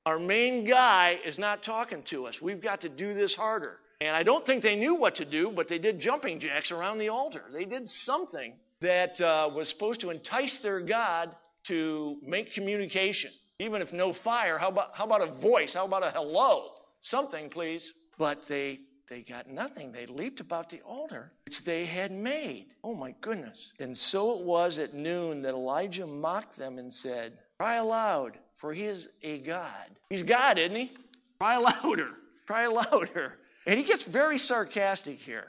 Our 0.05 0.19
main 0.19 0.67
guy 0.67 1.19
is 1.25 1.39
not 1.39 1.63
talking 1.63 2.03
to 2.11 2.27
us. 2.27 2.41
We've 2.43 2.63
got 2.63 2.81
to 2.81 2.89
do 2.89 3.15
this 3.15 3.37
harder. 3.37 3.77
And 4.01 4.17
I 4.17 4.23
don't 4.25 4.47
think 4.47 4.63
they 4.63 4.77
knew 4.77 4.95
what 4.95 5.17
to 5.17 5.25
do, 5.25 5.53
but 5.55 5.69
they 5.69 5.79
did 5.79 6.01
jumping 6.01 6.41
jacks 6.41 6.73
around 6.73 6.99
the 6.99 7.11
altar. 7.11 7.43
They 7.53 7.65
did 7.65 7.89
something 7.89 8.55
that 8.81 9.21
uh, 9.21 9.51
was 9.55 9.69
supposed 9.69 10.01
to 10.01 10.11
entice 10.11 10.59
their 10.63 10.81
God 10.81 11.35
to 11.69 12.17
make 12.23 12.53
communication. 12.55 13.31
Even 13.61 13.83
if 13.83 13.93
no 13.93 14.13
fire, 14.13 14.59
how 14.59 14.69
about, 14.69 14.91
how 14.95 15.05
about 15.05 15.23
a 15.23 15.33
voice? 15.41 15.75
How 15.75 15.87
about 15.87 16.05
a 16.05 16.11
hello? 16.11 16.71
Something, 17.03 17.51
please. 17.51 17.93
But 18.19 18.39
they 18.49 18.81
they 19.09 19.23
got 19.23 19.49
nothing. 19.49 19.91
They 19.93 20.07
leaped 20.07 20.41
about 20.41 20.69
the 20.69 20.81
altar 20.83 21.33
which 21.47 21.65
they 21.65 21.87
had 21.87 22.13
made. 22.13 22.67
Oh 22.85 22.95
my 22.95 23.15
goodness. 23.21 23.73
And 23.79 23.97
so 23.97 24.39
it 24.39 24.45
was 24.45 24.79
at 24.79 24.93
noon 24.93 25.43
that 25.43 25.55
Elijah 25.55 26.07
mocked 26.07 26.59
them 26.59 26.79
and 26.79 26.93
said, 26.93 27.39
Cry 27.59 27.77
aloud, 27.77 28.39
for 28.61 28.75
he 28.75 28.85
is 28.85 29.09
a 29.23 29.41
God. 29.41 29.87
He's 30.11 30.23
God, 30.23 30.59
isn't 30.59 30.77
he? 30.77 30.93
Cry 31.41 31.57
louder. 31.57 32.09
Cry 32.47 32.67
louder. 32.67 33.35
And 33.67 33.79
he 33.79 33.85
gets 33.85 34.05
very 34.05 34.39
sarcastic 34.39 35.19
here. 35.19 35.47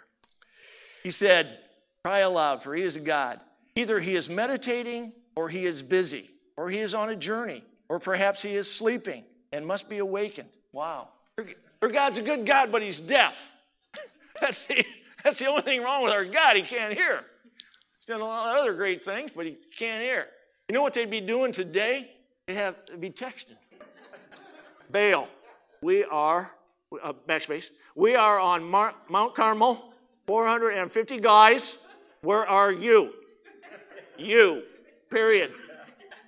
He 1.04 1.12
said, 1.12 1.58
Cry 2.04 2.20
aloud, 2.20 2.64
for 2.64 2.76
he 2.76 2.84
is 2.84 2.96
a 2.96 3.02
God. 3.02 3.42
Either 3.76 4.00
he 4.00 4.16
is 4.16 4.30
meditating, 4.30 5.14
or 5.40 5.48
he 5.48 5.66
is 5.66 5.82
busy, 5.82 6.30
or 6.58 6.70
he 6.70 6.80
is 6.80 6.94
on 6.94 7.08
a 7.08 7.16
journey, 7.16 7.64
or 7.88 7.98
perhaps 7.98 8.42
he 8.42 8.50
is 8.50 8.70
sleeping 8.70 9.24
and 9.54 9.66
must 9.66 9.88
be 9.88 10.00
awakened. 10.00 10.50
Wow. 10.74 11.08
Our 11.82 11.88
God's 11.88 12.18
a 12.18 12.22
good 12.22 12.46
God, 12.46 12.74
but 12.74 12.82
he's 12.82 13.00
deaf. 13.00 13.32
That's 14.42 14.58
the, 14.68 14.84
that's 15.24 15.40
the 15.40 15.46
only 15.48 15.62
thing 15.64 15.82
wrong 15.82 16.04
with 16.04 16.12
our 16.12 16.26
God. 16.26 16.58
He 16.58 16.64
can't 16.64 16.94
hear. 16.94 17.22
He's 18.00 18.06
done 18.06 18.20
a 18.20 18.26
lot 18.26 18.54
of 18.54 18.62
other 18.62 18.74
great 18.74 19.06
things, 19.06 19.32
but 19.34 19.46
he 19.46 19.58
can't 19.78 20.02
hear. 20.04 20.26
You 20.68 20.76
know 20.76 20.82
what 20.82 20.94
they'd 20.94 21.10
be 21.10 21.22
doing 21.22 21.54
today? 21.54 22.10
They'd 22.46 22.56
have 22.56 22.76
they'd 22.90 23.00
be 23.00 23.10
texting. 23.10 23.58
Baal, 24.92 25.30
we 25.82 26.04
are 26.04 26.52
uh, 27.02 27.14
backspace. 27.28 27.66
We 27.96 28.16
are 28.16 28.40
on 28.40 28.64
Mar- 28.64 28.96
Mount 29.10 29.36
Carmel. 29.36 29.94
450 30.28 31.22
guys. 31.22 31.78
Where 32.24 32.46
are 32.46 32.72
you? 32.72 33.12
You. 34.18 34.64
Period. 35.12 35.52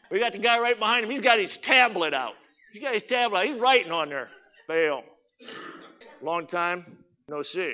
We 0.10 0.20
got 0.20 0.34
the 0.34 0.40
guy 0.40 0.60
right 0.60 0.78
behind 0.78 1.06
him. 1.06 1.12
He's 1.12 1.22
got 1.22 1.40
his 1.40 1.58
tablet 1.64 2.14
out. 2.14 2.34
He's 2.74 2.82
got 2.82 2.94
his 2.94 3.04
tablet. 3.04 3.46
He's 3.46 3.60
writing 3.60 3.92
on 3.92 4.10
there. 4.10 4.30
Baal. 4.68 5.04
Long 6.22 6.48
time 6.48 6.98
no 7.32 7.42
see. 7.42 7.74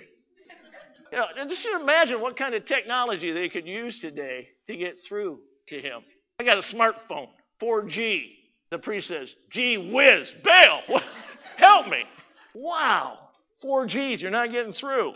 You 1.11 1.17
know, 1.17 1.25
just 1.49 1.65
imagine 1.81 2.21
what 2.21 2.37
kind 2.37 2.53
of 2.53 2.65
technology 2.65 3.31
they 3.31 3.49
could 3.49 3.65
use 3.65 3.99
today 3.99 4.49
to 4.67 4.77
get 4.77 4.97
through 5.07 5.39
to 5.69 5.79
him. 5.79 6.01
I 6.39 6.43
got 6.43 6.57
a 6.57 6.61
smartphone, 6.61 7.29
4G. 7.61 8.23
The 8.69 8.77
priest 8.77 9.07
says, 9.07 9.33
gee 9.49 9.77
whiz, 9.77 10.33
Baal, 10.43 11.01
help 11.57 11.87
me. 11.87 12.03
Wow, 12.53 13.17
4Gs, 13.63 14.21
you're 14.21 14.31
not 14.31 14.51
getting 14.51 14.73
through. 14.73 15.13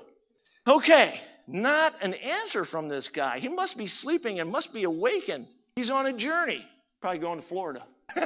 Okay, 0.65 1.19
not 1.47 1.93
an 2.01 2.13
answer 2.13 2.63
from 2.65 2.87
this 2.87 3.09
guy. 3.09 3.39
He 3.39 3.49
must 3.49 3.77
be 3.77 3.87
sleeping 3.87 4.39
and 4.39 4.49
must 4.49 4.73
be 4.73 4.83
awakened. 4.83 5.47
He's 5.81 5.89
on 5.89 6.05
a 6.05 6.13
journey, 6.13 6.63
probably 7.01 7.17
going 7.17 7.41
to 7.41 7.47
Florida. 7.47 7.83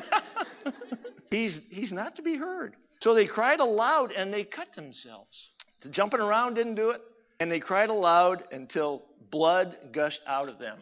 he's, 1.31 1.61
he's 1.69 1.93
not 1.93 2.17
to 2.17 2.21
be 2.21 2.35
heard. 2.35 2.75
So 2.99 3.13
they 3.13 3.27
cried 3.27 3.61
aloud 3.61 4.11
and 4.11 4.33
they 4.33 4.43
cut 4.43 4.75
themselves. 4.75 5.51
The 5.81 5.87
jumping 5.87 6.19
around 6.19 6.55
didn't 6.55 6.75
do 6.75 6.89
it. 6.89 7.01
And 7.39 7.49
they 7.49 7.61
cried 7.61 7.87
aloud 7.87 8.43
until 8.51 9.03
blood 9.31 9.77
gushed 9.93 10.19
out 10.27 10.49
of 10.49 10.59
them. 10.59 10.79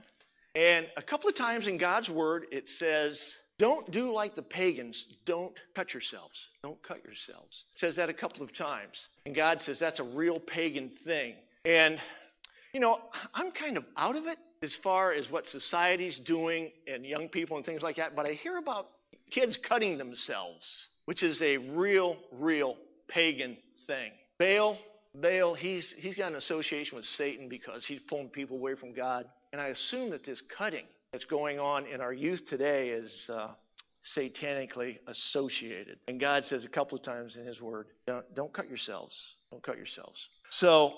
And 0.56 0.88
a 0.98 1.04
couple 1.04 1.30
of 1.30 1.36
times 1.36 1.68
in 1.68 1.78
God's 1.78 2.10
word, 2.10 2.48
it 2.52 2.68
says, 2.68 3.36
don't 3.60 3.92
do 3.92 4.12
like 4.12 4.34
the 4.34 4.42
pagans. 4.42 5.06
Don't 5.28 5.54
cut 5.76 5.94
yourselves. 5.94 6.48
Don't 6.64 6.82
cut 6.82 7.06
yourselves. 7.06 7.66
It 7.76 7.82
says 7.82 7.98
that 7.98 8.10
a 8.10 8.16
couple 8.16 8.42
of 8.42 8.52
times. 8.52 8.98
And 9.28 9.36
God 9.36 9.62
says 9.62 9.78
that's 9.78 10.00
a 10.00 10.04
real 10.04 10.40
pagan 10.40 10.90
thing. 11.06 11.36
And, 11.66 12.00
you 12.74 12.80
know, 12.80 13.00
I'm 13.34 13.52
kind 13.52 13.78
of 13.78 13.86
out 13.96 14.16
of 14.16 14.26
it 14.26 14.38
as 14.64 14.76
far 14.84 15.14
as 15.14 15.30
what 15.30 15.48
society's 15.48 16.20
doing 16.20 16.72
and 16.88 17.06
young 17.06 17.30
people 17.30 17.58
and 17.58 17.66
things 17.66 17.82
like 17.82 17.98
that. 17.98 18.16
But 18.16 18.26
I 18.26 18.34
hear 18.34 18.58
about 18.58 18.88
kids 19.30 19.58
cutting 19.58 19.98
themselves, 19.98 20.88
which 21.06 21.22
is 21.22 21.42
a 21.42 21.58
real, 21.58 22.18
real 22.32 22.76
pagan 23.08 23.58
thing. 23.86 24.12
Baal, 24.40 24.78
Baal, 25.14 25.54
he's, 25.54 25.94
he's 25.98 26.18
got 26.18 26.32
an 26.32 26.38
association 26.38 26.96
with 26.96 27.06
Satan 27.06 27.48
because 27.48 27.86
he's 27.86 28.02
pulling 28.10 28.30
people 28.30 28.58
away 28.58 28.76
from 28.76 28.94
God. 28.94 29.26
And 29.52 29.62
I 29.62 29.68
assume 29.68 30.10
that 30.10 30.26
this 30.26 30.42
cutting 30.58 30.86
that's 31.12 31.26
going 31.26 31.60
on 31.60 31.86
in 31.86 32.02
our 32.02 32.14
youth 32.14 32.46
today 32.46 32.90
is 32.90 33.30
uh, 33.32 33.50
satanically 34.18 34.98
associated. 35.08 36.00
And 36.08 36.20
God 36.20 36.46
says 36.46 36.66
a 36.66 36.70
couple 36.70 36.98
of 36.98 37.04
times 37.04 37.36
in 37.36 37.46
His 37.46 37.62
Word, 37.62 37.88
don't, 38.08 38.26
don't 38.34 38.52
cut 38.52 38.68
yourselves. 38.68 39.36
Don't 39.52 39.62
cut 39.62 39.78
yourselves. 39.78 40.28
So 40.50 40.96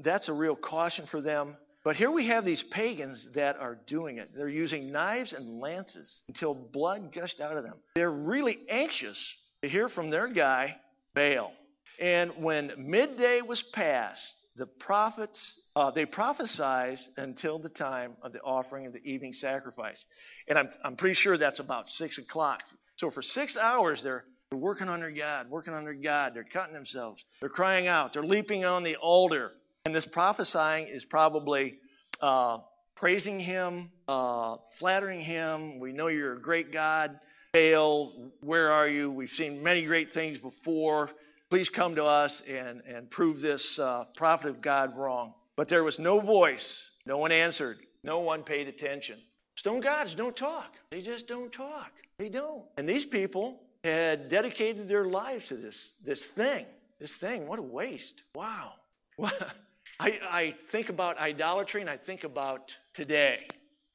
that's 0.00 0.28
a 0.28 0.32
real 0.32 0.56
caution 0.56 1.06
for 1.06 1.20
them. 1.20 1.56
But 1.84 1.96
here 1.96 2.10
we 2.10 2.26
have 2.26 2.44
these 2.44 2.64
pagans 2.64 3.28
that 3.34 3.56
are 3.58 3.78
doing 3.86 4.18
it. 4.18 4.30
They're 4.34 4.48
using 4.48 4.90
knives 4.90 5.32
and 5.32 5.60
lances 5.60 6.20
until 6.26 6.54
blood 6.54 7.12
gushed 7.12 7.40
out 7.40 7.56
of 7.56 7.62
them. 7.62 7.74
They're 7.94 8.10
really 8.10 8.58
anxious 8.68 9.34
to 9.62 9.68
hear 9.68 9.88
from 9.88 10.10
their 10.10 10.26
guy, 10.26 10.76
Baal. 11.14 11.52
And 12.00 12.32
when 12.42 12.72
midday 12.76 13.40
was 13.40 13.62
past, 13.72 14.34
the 14.56 14.66
prophets 14.66 15.60
uh, 15.76 15.90
they 15.90 16.06
prophesied 16.06 16.98
until 17.18 17.58
the 17.58 17.68
time 17.68 18.16
of 18.22 18.32
the 18.32 18.40
offering 18.40 18.86
of 18.86 18.94
the 18.94 19.04
evening 19.04 19.34
sacrifice. 19.34 20.04
And 20.48 20.58
I'm, 20.58 20.70
I'm 20.82 20.96
pretty 20.96 21.14
sure 21.14 21.36
that's 21.36 21.60
about 21.60 21.90
six 21.90 22.16
o'clock. 22.16 22.62
So 22.96 23.10
for 23.10 23.20
six 23.20 23.58
hours, 23.58 24.02
they're, 24.02 24.24
they're 24.50 24.58
working 24.58 24.86
their 24.86 25.10
God, 25.10 25.50
working 25.50 25.74
their 25.74 25.92
God. 25.92 26.32
They're 26.34 26.44
cutting 26.50 26.72
themselves. 26.72 27.22
They're 27.40 27.50
crying 27.50 27.88
out. 27.88 28.14
They're 28.14 28.24
leaping 28.24 28.64
on 28.64 28.84
the 28.84 28.96
altar. 28.96 29.52
And 29.86 29.94
this 29.94 30.04
prophesying 30.04 30.88
is 30.88 31.04
probably 31.04 31.78
uh, 32.20 32.58
praising 32.96 33.38
Him, 33.38 33.92
uh, 34.08 34.56
flattering 34.80 35.20
Him. 35.20 35.78
We 35.78 35.92
know 35.92 36.08
you're 36.08 36.32
a 36.32 36.40
great 36.40 36.72
God. 36.72 37.20
Baal, 37.52 38.32
where 38.40 38.72
are 38.72 38.88
you? 38.88 39.12
We've 39.12 39.30
seen 39.30 39.62
many 39.62 39.86
great 39.86 40.10
things 40.10 40.38
before. 40.38 41.10
Please 41.50 41.68
come 41.68 41.94
to 41.94 42.04
us 42.04 42.42
and, 42.48 42.80
and 42.80 43.08
prove 43.08 43.40
this 43.40 43.78
uh, 43.78 44.06
prophet 44.16 44.48
of 44.48 44.60
God 44.60 44.96
wrong. 44.96 45.34
But 45.54 45.68
there 45.68 45.84
was 45.84 46.00
no 46.00 46.18
voice. 46.18 46.82
No 47.06 47.18
one 47.18 47.30
answered. 47.30 47.76
No 48.02 48.18
one 48.18 48.42
paid 48.42 48.66
attention. 48.66 49.20
Stone 49.54 49.82
gods 49.82 50.16
don't 50.16 50.36
talk. 50.36 50.72
They 50.90 51.00
just 51.00 51.28
don't 51.28 51.52
talk. 51.52 51.92
They 52.18 52.28
don't. 52.28 52.64
And 52.76 52.88
these 52.88 53.04
people 53.04 53.60
had 53.84 54.30
dedicated 54.30 54.88
their 54.88 55.04
lives 55.04 55.46
to 55.50 55.56
this, 55.56 55.90
this 56.04 56.26
thing. 56.34 56.66
This 56.98 57.14
thing. 57.20 57.46
What 57.46 57.60
a 57.60 57.62
waste. 57.62 58.20
Wow. 58.34 58.72
I, 59.98 60.12
I 60.30 60.54
think 60.72 60.88
about 60.88 61.18
idolatry 61.18 61.80
and 61.80 61.88
I 61.88 61.96
think 61.96 62.24
about 62.24 62.70
today. 62.94 63.46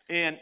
And 0.09 0.37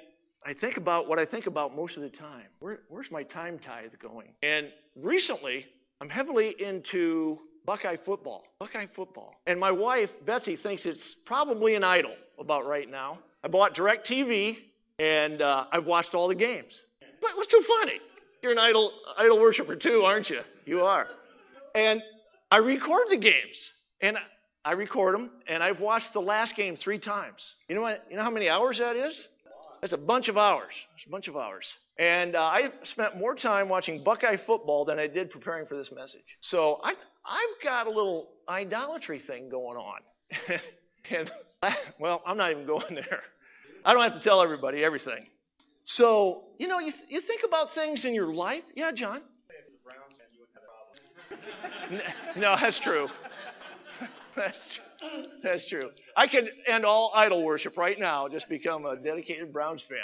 I 0.45 0.53
think 0.53 0.77
about 0.77 1.07
what 1.07 1.19
I 1.19 1.25
think 1.25 1.47
about 1.47 1.75
most 1.75 1.97
of 1.97 2.03
the 2.03 2.09
time. 2.09 2.45
Where, 2.59 2.79
where's 2.87 3.11
my 3.11 3.23
time 3.23 3.59
tithe 3.59 3.91
going? 4.01 4.29
And 4.41 4.67
recently, 4.95 5.65
I'm 5.99 6.09
heavily 6.09 6.55
into 6.59 7.39
Buckeye 7.65 7.97
football. 8.05 8.43
Buckeye 8.59 8.87
football. 8.95 9.35
And 9.47 9.59
my 9.59 9.71
wife, 9.71 10.09
Betsy, 10.25 10.55
thinks 10.55 10.85
it's 10.85 11.15
probably 11.25 11.75
an 11.75 11.83
idol 11.83 12.13
about 12.39 12.65
right 12.65 12.89
now. 12.89 13.19
I 13.43 13.49
bought 13.49 13.75
DirecTV 13.75 14.57
and 14.97 15.41
uh, 15.41 15.65
I've 15.71 15.85
watched 15.85 16.15
all 16.15 16.29
the 16.29 16.35
games. 16.35 16.73
But 17.21 17.31
what's 17.35 17.51
so 17.51 17.61
funny? 17.79 17.99
You're 18.41 18.53
an 18.53 18.59
idol, 18.59 18.93
idol 19.17 19.39
worshiper 19.39 19.75
too, 19.75 20.03
aren't 20.05 20.29
you? 20.29 20.39
You 20.65 20.81
are. 20.81 21.07
And 21.75 22.01
I 22.49 22.57
record 22.57 23.07
the 23.09 23.17
games. 23.17 23.73
And 24.01 24.17
I 24.65 24.73
record 24.73 25.15
them, 25.15 25.31
and 25.47 25.63
I've 25.63 25.79
watched 25.79 26.13
the 26.13 26.21
last 26.21 26.55
game 26.55 26.75
three 26.75 26.99
times. 26.99 27.55
You 27.67 27.75
know 27.75 27.81
what? 27.81 28.05
You 28.09 28.17
know 28.17 28.23
how 28.23 28.29
many 28.29 28.49
hours 28.49 28.79
that 28.79 28.95
is? 28.95 29.27
That's 29.81 29.93
a 29.93 29.97
bunch 29.97 30.27
of 30.27 30.37
hours. 30.37 30.73
It's 30.97 31.05
a 31.07 31.09
bunch 31.09 31.27
of 31.27 31.37
hours. 31.37 31.65
And 31.97 32.35
uh, 32.35 32.39
I 32.39 32.69
spent 32.83 33.17
more 33.17 33.35
time 33.35 33.69
watching 33.69 34.03
Buckeye 34.03 34.37
football 34.45 34.85
than 34.85 34.99
I 34.99 35.07
did 35.07 35.31
preparing 35.31 35.65
for 35.67 35.77
this 35.77 35.91
message. 35.93 36.23
So 36.41 36.79
I, 36.83 36.91
I've 37.25 37.63
got 37.63 37.87
a 37.87 37.89
little 37.89 38.29
idolatry 38.47 39.19
thing 39.19 39.49
going 39.49 39.77
on. 39.77 39.99
and, 41.11 41.31
well, 41.99 42.21
I'm 42.25 42.37
not 42.37 42.51
even 42.51 42.65
going 42.65 42.95
there. 42.95 43.21
I 43.85 43.93
don't 43.93 44.03
have 44.03 44.21
to 44.21 44.23
tell 44.23 44.41
everybody 44.41 44.83
everything. 44.83 45.27
So, 45.85 46.43
you 46.57 46.67
know, 46.67 46.79
you, 46.79 46.91
you 47.07 47.21
think 47.21 47.41
about 47.47 47.73
things 47.73 48.05
in 48.05 48.13
your 48.13 48.33
life. 48.33 48.63
Yeah, 48.75 48.91
John? 48.91 49.21
no, 52.37 52.55
that's 52.59 52.79
true. 52.79 53.07
That's, 54.39 54.79
that's 55.43 55.67
true. 55.67 55.89
I 56.15 56.27
could 56.27 56.49
end 56.65 56.85
all 56.85 57.11
idol 57.13 57.43
worship 57.43 57.75
right 57.77 57.99
now, 57.99 58.29
just 58.29 58.47
become 58.47 58.85
a 58.85 58.95
dedicated 58.95 59.51
Browns 59.51 59.83
fan. 59.83 59.97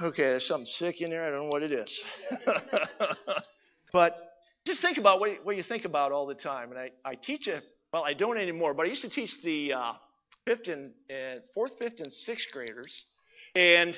Okay, 0.00 0.22
there's 0.22 0.46
something 0.46 0.64
sick 0.64 1.02
in 1.02 1.10
there. 1.10 1.26
I 1.26 1.30
don't 1.30 1.44
know 1.44 1.50
what 1.50 1.62
it 1.62 1.70
is. 1.72 2.02
but 3.92 4.36
just 4.66 4.80
think 4.80 4.96
about 4.96 5.20
what 5.20 5.30
you, 5.32 5.36
what 5.42 5.56
you 5.56 5.62
think 5.62 5.84
about 5.84 6.12
all 6.12 6.26
the 6.26 6.34
time. 6.34 6.70
And 6.70 6.78
I, 6.78 6.90
I 7.04 7.14
teach 7.14 7.46
it, 7.46 7.62
well, 7.92 8.04
I 8.04 8.14
don't 8.14 8.38
anymore, 8.38 8.72
but 8.72 8.86
I 8.86 8.88
used 8.88 9.02
to 9.02 9.10
teach 9.10 9.30
the 9.44 9.74
uh, 9.74 9.92
fifth 10.46 10.68
and, 10.68 10.92
fourth, 11.52 11.72
fifth, 11.78 12.00
and 12.00 12.10
sixth 12.10 12.46
graders. 12.52 13.02
And 13.54 13.94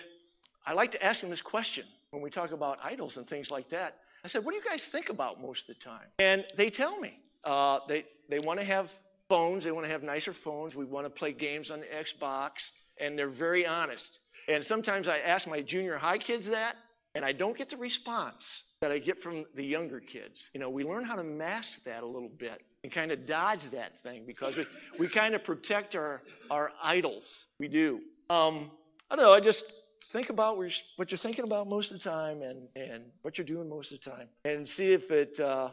I 0.66 0.73
like 0.73 0.90
to 0.93 1.02
ask 1.02 1.21
them 1.21 1.31
this 1.31 1.43
question 1.43 1.85
when 2.11 2.23
we 2.23 2.31
talk 2.31 2.50
about 2.50 2.78
idols 2.83 3.16
and 3.16 3.28
things 3.28 3.52
like 3.52 3.71
that. 3.71 3.99
I 4.25 4.28
said, 4.28 4.45
what 4.45 4.50
do 4.50 4.57
you 4.57 4.64
guys 4.69 4.85
think 4.90 5.11
about 5.11 5.40
most 5.40 5.69
of 5.71 5.76
the 5.76 5.85
time? 5.85 6.07
And 6.19 6.45
they 6.57 6.71
tell 6.71 6.99
me. 6.99 7.21
Uh, 7.45 7.79
they, 7.89 8.05
they 8.29 8.39
want 8.39 8.61
to 8.61 8.67
have 8.67 8.89
phones. 9.29 9.65
They 9.65 9.73
want 9.73 9.87
to 9.87 9.93
have 9.93 10.03
nicer 10.03 10.35
phones. 10.45 10.75
We 10.75 10.85
want 10.85 11.07
to 11.07 11.11
play 11.11 11.33
games 11.33 11.71
on 11.71 11.81
the 11.81 11.87
Xbox. 11.87 12.53
And 13.01 13.19
they're 13.19 13.31
very 13.31 13.67
honest. 13.67 14.19
And 14.49 14.65
sometimes 14.65 15.09
I 15.09 15.19
ask 15.19 15.47
my 15.47 15.63
junior 15.63 15.97
high 15.97 16.19
kids 16.19 16.47
that, 16.47 16.77
and 17.15 17.25
I 17.25 17.33
don't 17.33 17.57
get 17.57 17.71
the 17.71 17.77
response 17.77 18.45
that 18.81 18.91
I 18.91 18.99
get 18.99 19.23
from 19.23 19.47
the 19.55 19.65
younger 19.65 20.01
kids. 20.01 20.39
You 20.53 20.61
know, 20.61 20.69
we 20.69 20.85
learn 20.85 21.05
how 21.05 21.17
to 21.17 21.25
mask 21.25 21.71
that 21.87 22.03
a 22.03 22.07
little 22.07 22.29
bit 22.29 22.63
and 22.83 22.93
kind 22.93 23.11
of 23.11 23.27
dodge 23.27 23.61
that 23.73 23.93
thing 24.03 24.25
because 24.27 24.57
we, 24.57 24.67
we 24.99 25.09
kind 25.09 25.35
of 25.35 25.43
protect 25.43 25.95
our, 25.95 26.23
our 26.51 26.71
idols. 26.83 27.47
We 27.59 27.69
do. 27.69 28.01
Um, 28.29 28.71
I 29.11 29.17
don't 29.17 29.25
know. 29.25 29.33
I 29.33 29.41
just 29.41 29.65
think 30.13 30.29
about 30.29 30.59
what 30.59 31.11
you're 31.11 31.19
thinking 31.19 31.45
about 31.45 31.67
most 31.69 31.93
of 31.93 31.99
the 31.99 32.05
time 32.05 32.43
and, 32.43 32.69
and 32.77 33.05
what 33.23 33.39
you're 33.39 33.47
doing 33.47 33.69
most 33.69 33.93
of 33.93 34.01
the 34.01 34.11
time 34.11 34.29
and 34.45 34.69
see 34.69 34.93
if 34.93 35.11
it 35.11 35.41
uh, 35.41 35.71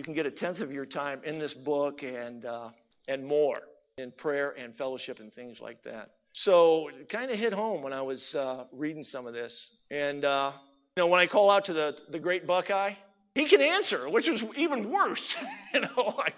you 0.00 0.04
can 0.04 0.14
get 0.14 0.24
a 0.24 0.30
tenth 0.30 0.60
of 0.60 0.72
your 0.72 0.86
time 0.86 1.20
in 1.26 1.38
this 1.38 1.52
book 1.52 2.02
and, 2.02 2.46
uh, 2.46 2.70
and 3.06 3.22
more 3.22 3.58
in 3.98 4.10
prayer 4.10 4.52
and 4.52 4.74
fellowship 4.74 5.20
and 5.20 5.30
things 5.34 5.58
like 5.60 5.84
that. 5.84 6.12
So 6.32 6.88
it 6.88 7.10
kind 7.10 7.30
of 7.30 7.38
hit 7.38 7.52
home 7.52 7.82
when 7.82 7.92
I 7.92 8.00
was 8.00 8.34
uh, 8.34 8.64
reading 8.72 9.04
some 9.04 9.26
of 9.26 9.34
this. 9.34 9.76
And, 9.90 10.24
uh, 10.24 10.52
you 10.96 11.02
know, 11.02 11.06
when 11.08 11.20
I 11.20 11.26
call 11.26 11.50
out 11.50 11.66
to 11.66 11.74
the, 11.74 11.98
the 12.10 12.18
great 12.18 12.46
Buckeye, 12.46 12.94
he 13.34 13.46
can 13.46 13.60
answer, 13.60 14.08
which 14.08 14.26
is 14.26 14.42
even 14.56 14.90
worse. 14.90 15.36
you 15.74 15.82
know, 15.82 16.18
I, 16.18 16.32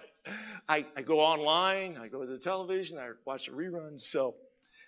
I, 0.69 0.87
I, 0.97 1.03
go 1.03 1.21
online, 1.21 1.97
I 1.97 2.09
go 2.09 2.27
to 2.27 2.33
the 2.33 2.39
television, 2.39 2.99
I 2.99 3.11
watch 3.25 3.47
the 3.47 3.53
reruns. 3.53 4.01
So, 4.01 4.35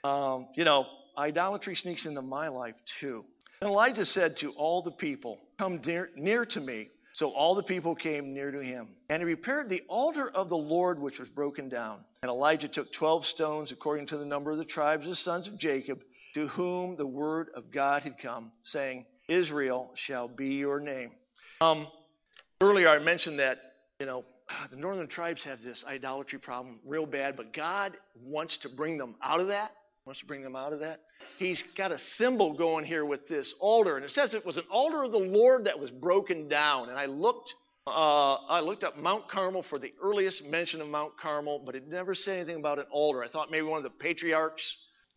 um, 0.02 0.48
you 0.56 0.64
know, 0.64 0.84
idolatry 1.16 1.76
sneaks 1.76 2.06
into 2.06 2.22
my 2.22 2.48
life 2.48 2.74
too. 2.98 3.24
And 3.60 3.70
Elijah 3.70 4.04
said 4.04 4.38
to 4.38 4.50
all 4.56 4.82
the 4.82 4.90
people, 4.90 5.38
Come 5.60 5.80
near, 5.86 6.10
near 6.16 6.44
to 6.44 6.60
me. 6.60 6.88
So 7.14 7.30
all 7.30 7.54
the 7.54 7.62
people 7.62 7.94
came 7.94 8.34
near 8.34 8.50
to 8.50 8.58
him. 8.58 8.88
And 9.08 9.20
he 9.20 9.24
repaired 9.24 9.68
the 9.68 9.82
altar 9.88 10.28
of 10.28 10.48
the 10.48 10.56
Lord, 10.56 10.98
which 10.98 11.20
was 11.20 11.28
broken 11.28 11.68
down. 11.68 12.00
And 12.22 12.28
Elijah 12.28 12.66
took 12.66 12.92
12 12.92 13.24
stones, 13.24 13.70
according 13.70 14.06
to 14.08 14.16
the 14.16 14.24
number 14.24 14.50
of 14.50 14.58
the 14.58 14.64
tribes 14.64 15.06
of 15.06 15.10
the 15.10 15.16
sons 15.16 15.46
of 15.46 15.56
Jacob, 15.56 16.02
to 16.34 16.48
whom 16.48 16.96
the 16.96 17.06
word 17.06 17.50
of 17.54 17.70
God 17.70 18.02
had 18.02 18.18
come, 18.18 18.50
saying, 18.62 19.06
Israel 19.28 19.92
shall 19.94 20.26
be 20.26 20.54
your 20.54 20.80
name. 20.80 21.12
Um, 21.60 21.86
earlier, 22.60 22.88
I 22.88 22.98
mentioned 22.98 23.38
that, 23.38 23.58
you 24.00 24.06
know, 24.06 24.24
the 24.72 24.76
northern 24.76 25.06
tribes 25.06 25.44
have 25.44 25.62
this 25.62 25.84
idolatry 25.86 26.40
problem 26.40 26.80
real 26.84 27.06
bad, 27.06 27.36
but 27.36 27.52
God 27.52 27.96
wants 28.24 28.56
to 28.58 28.68
bring 28.68 28.98
them 28.98 29.14
out 29.22 29.38
of 29.38 29.46
that. 29.48 29.70
Wants 30.04 30.18
to 30.20 30.26
bring 30.26 30.42
them 30.42 30.56
out 30.56 30.72
of 30.72 30.80
that. 30.80 31.00
He's 31.38 31.62
got 31.76 31.92
a 31.92 31.98
symbol 32.16 32.54
going 32.54 32.84
here 32.84 33.04
with 33.04 33.26
this 33.28 33.54
altar, 33.60 33.96
and 33.96 34.04
it 34.04 34.10
says 34.12 34.34
it 34.34 34.46
was 34.46 34.56
an 34.56 34.64
altar 34.70 35.02
of 35.02 35.12
the 35.12 35.18
Lord 35.18 35.64
that 35.64 35.78
was 35.78 35.90
broken 35.90 36.48
down. 36.48 36.88
And 36.88 36.98
I 36.98 37.06
looked, 37.06 37.54
uh, 37.86 38.34
I 38.34 38.60
looked 38.60 38.84
up 38.84 38.96
Mount 38.96 39.28
Carmel 39.28 39.64
for 39.68 39.78
the 39.78 39.92
earliest 40.02 40.44
mention 40.44 40.80
of 40.80 40.88
Mount 40.88 41.18
Carmel, 41.20 41.62
but 41.64 41.74
it 41.74 41.88
never 41.88 42.14
said 42.14 42.36
anything 42.36 42.56
about 42.56 42.78
an 42.78 42.86
altar. 42.90 43.22
I 43.22 43.28
thought 43.28 43.50
maybe 43.50 43.66
one 43.66 43.78
of 43.78 43.84
the 43.84 43.90
patriarchs, 43.90 44.62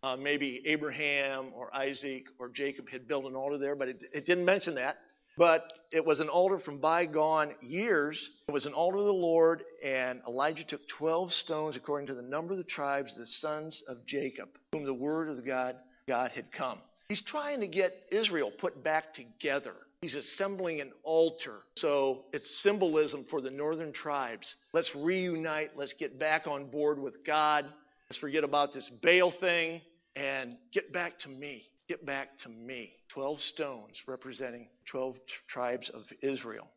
uh, 0.01 0.15
maybe 0.15 0.63
Abraham 0.65 1.51
or 1.55 1.73
Isaac 1.75 2.23
or 2.39 2.49
Jacob, 2.49 2.89
had 2.89 3.07
built 3.07 3.25
an 3.25 3.35
altar 3.35 3.57
there, 3.57 3.75
but 3.75 3.87
it, 3.87 4.03
it 4.13 4.25
didn't 4.25 4.45
mention 4.45 4.75
that. 4.75 4.97
But 5.37 5.71
it 5.91 6.03
was 6.03 6.19
an 6.19 6.29
altar 6.29 6.57
from 6.57 6.79
bygone 6.79 7.53
years. 7.61 8.27
It 8.47 8.51
was 8.51 8.65
an 8.65 8.73
altar 8.73 8.97
of 8.97 9.05
the 9.05 9.13
Lord, 9.13 9.61
and 9.85 10.19
Elijah 10.27 10.63
took 10.63 10.81
12 10.87 11.31
stones 11.31 11.77
according 11.77 12.07
to 12.07 12.15
the 12.15 12.23
number 12.23 12.53
of 12.53 12.57
the 12.57 12.63
tribes, 12.63 13.15
the 13.15 13.27
sons 13.27 13.83
of 13.87 14.03
Jacob, 14.07 14.49
whom 14.71 14.83
the 14.83 14.93
word 14.95 15.29
of 15.29 15.45
God, 15.45 15.75
God 16.07 16.31
had 16.31 16.51
come. 16.51 16.79
He's 17.09 17.21
trying 17.21 17.61
to 17.61 17.67
get 17.67 17.93
Israel 18.11 18.51
put 18.51 18.83
back 18.83 19.13
together. 19.13 19.73
He's 20.01 20.15
assembling 20.15 20.81
an 20.81 20.91
altar. 21.03 21.59
So 21.75 22.25
it's 22.33 22.61
symbolism 22.61 23.25
for 23.29 23.41
the 23.41 23.49
northern 23.49 23.93
tribes. 23.93 24.53
Let's 24.73 24.93
reunite. 24.95 25.71
Let's 25.75 25.93
get 25.93 26.19
back 26.19 26.47
on 26.47 26.69
board 26.69 26.99
with 26.99 27.25
God. 27.25 27.65
Let's 28.09 28.19
forget 28.19 28.43
about 28.43 28.73
this 28.73 28.89
Baal 29.01 29.31
thing 29.31 29.81
and 30.15 30.57
get 30.71 30.93
back 30.93 31.19
to 31.19 31.29
me. 31.29 31.63
Get 31.87 32.05
back 32.05 32.37
to 32.39 32.49
me. 32.49 32.93
12 33.09 33.41
stones 33.41 34.03
representing 34.07 34.67
12 34.91 35.15
tribes 35.47 35.89
of 35.89 36.03
Israel. 36.21 36.67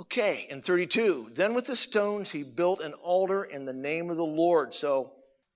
Okay, 0.00 0.46
in 0.48 0.62
32, 0.62 1.30
then 1.34 1.54
with 1.54 1.66
the 1.66 1.74
stones 1.74 2.30
he 2.30 2.44
built 2.44 2.80
an 2.80 2.94
altar 2.94 3.44
in 3.44 3.64
the 3.64 3.72
name 3.72 4.10
of 4.10 4.16
the 4.16 4.22
Lord. 4.22 4.72
So 4.72 5.10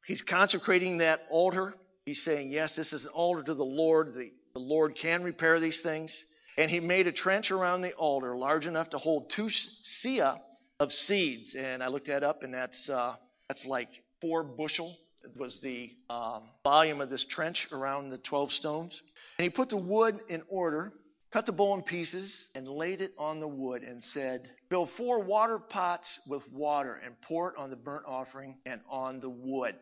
he's 0.04 0.22
consecrating 0.22 0.98
that 0.98 1.20
altar. 1.30 1.74
He's 2.06 2.22
saying, 2.22 2.50
yes, 2.50 2.76
this 2.76 2.92
is 2.92 3.04
an 3.04 3.10
altar 3.10 3.42
to 3.44 3.54
the 3.54 3.64
Lord. 3.64 4.14
The, 4.14 4.30
the 4.54 4.60
Lord 4.60 4.96
can 5.00 5.22
repair 5.22 5.60
these 5.60 5.80
things. 5.80 6.24
And 6.56 6.70
he 6.70 6.80
made 6.80 7.06
a 7.06 7.12
trench 7.12 7.50
around 7.50 7.82
the 7.82 7.92
altar 7.92 8.36
large 8.36 8.66
enough 8.66 8.90
to 8.90 8.98
hold 8.98 9.30
two 9.30 9.48
seah 9.84 10.40
of 10.80 10.92
seeds. 10.92 11.54
And 11.54 11.82
I 11.82 11.88
looked 11.88 12.08
that 12.08 12.22
up, 12.22 12.42
and 12.42 12.52
that's, 12.52 12.90
uh, 12.90 13.16
that's 13.48 13.64
like 13.64 13.88
four 14.20 14.42
bushel 14.42 14.96
it 15.24 15.36
was 15.36 15.60
the 15.60 15.90
um, 16.10 16.42
volume 16.64 17.00
of 17.00 17.08
this 17.08 17.24
trench 17.24 17.68
around 17.72 18.10
the 18.10 18.18
12 18.18 18.52
stones. 18.52 19.00
And 19.38 19.44
he 19.44 19.50
put 19.50 19.68
the 19.68 19.76
wood 19.76 20.20
in 20.28 20.42
order, 20.48 20.92
cut 21.32 21.46
the 21.46 21.52
bowl 21.52 21.74
in 21.74 21.82
pieces, 21.82 22.48
and 22.54 22.66
laid 22.66 23.00
it 23.00 23.12
on 23.18 23.40
the 23.40 23.48
wood, 23.48 23.82
and 23.82 24.02
said, 24.02 24.50
Fill 24.68 24.86
four 24.86 25.22
water 25.22 25.58
pots 25.58 26.20
with 26.28 26.42
water, 26.50 27.00
and 27.04 27.14
pour 27.22 27.50
it 27.50 27.56
on 27.56 27.70
the 27.70 27.76
burnt 27.76 28.04
offering 28.06 28.56
and 28.66 28.80
on 28.90 29.20
the 29.20 29.30
wood. 29.30 29.76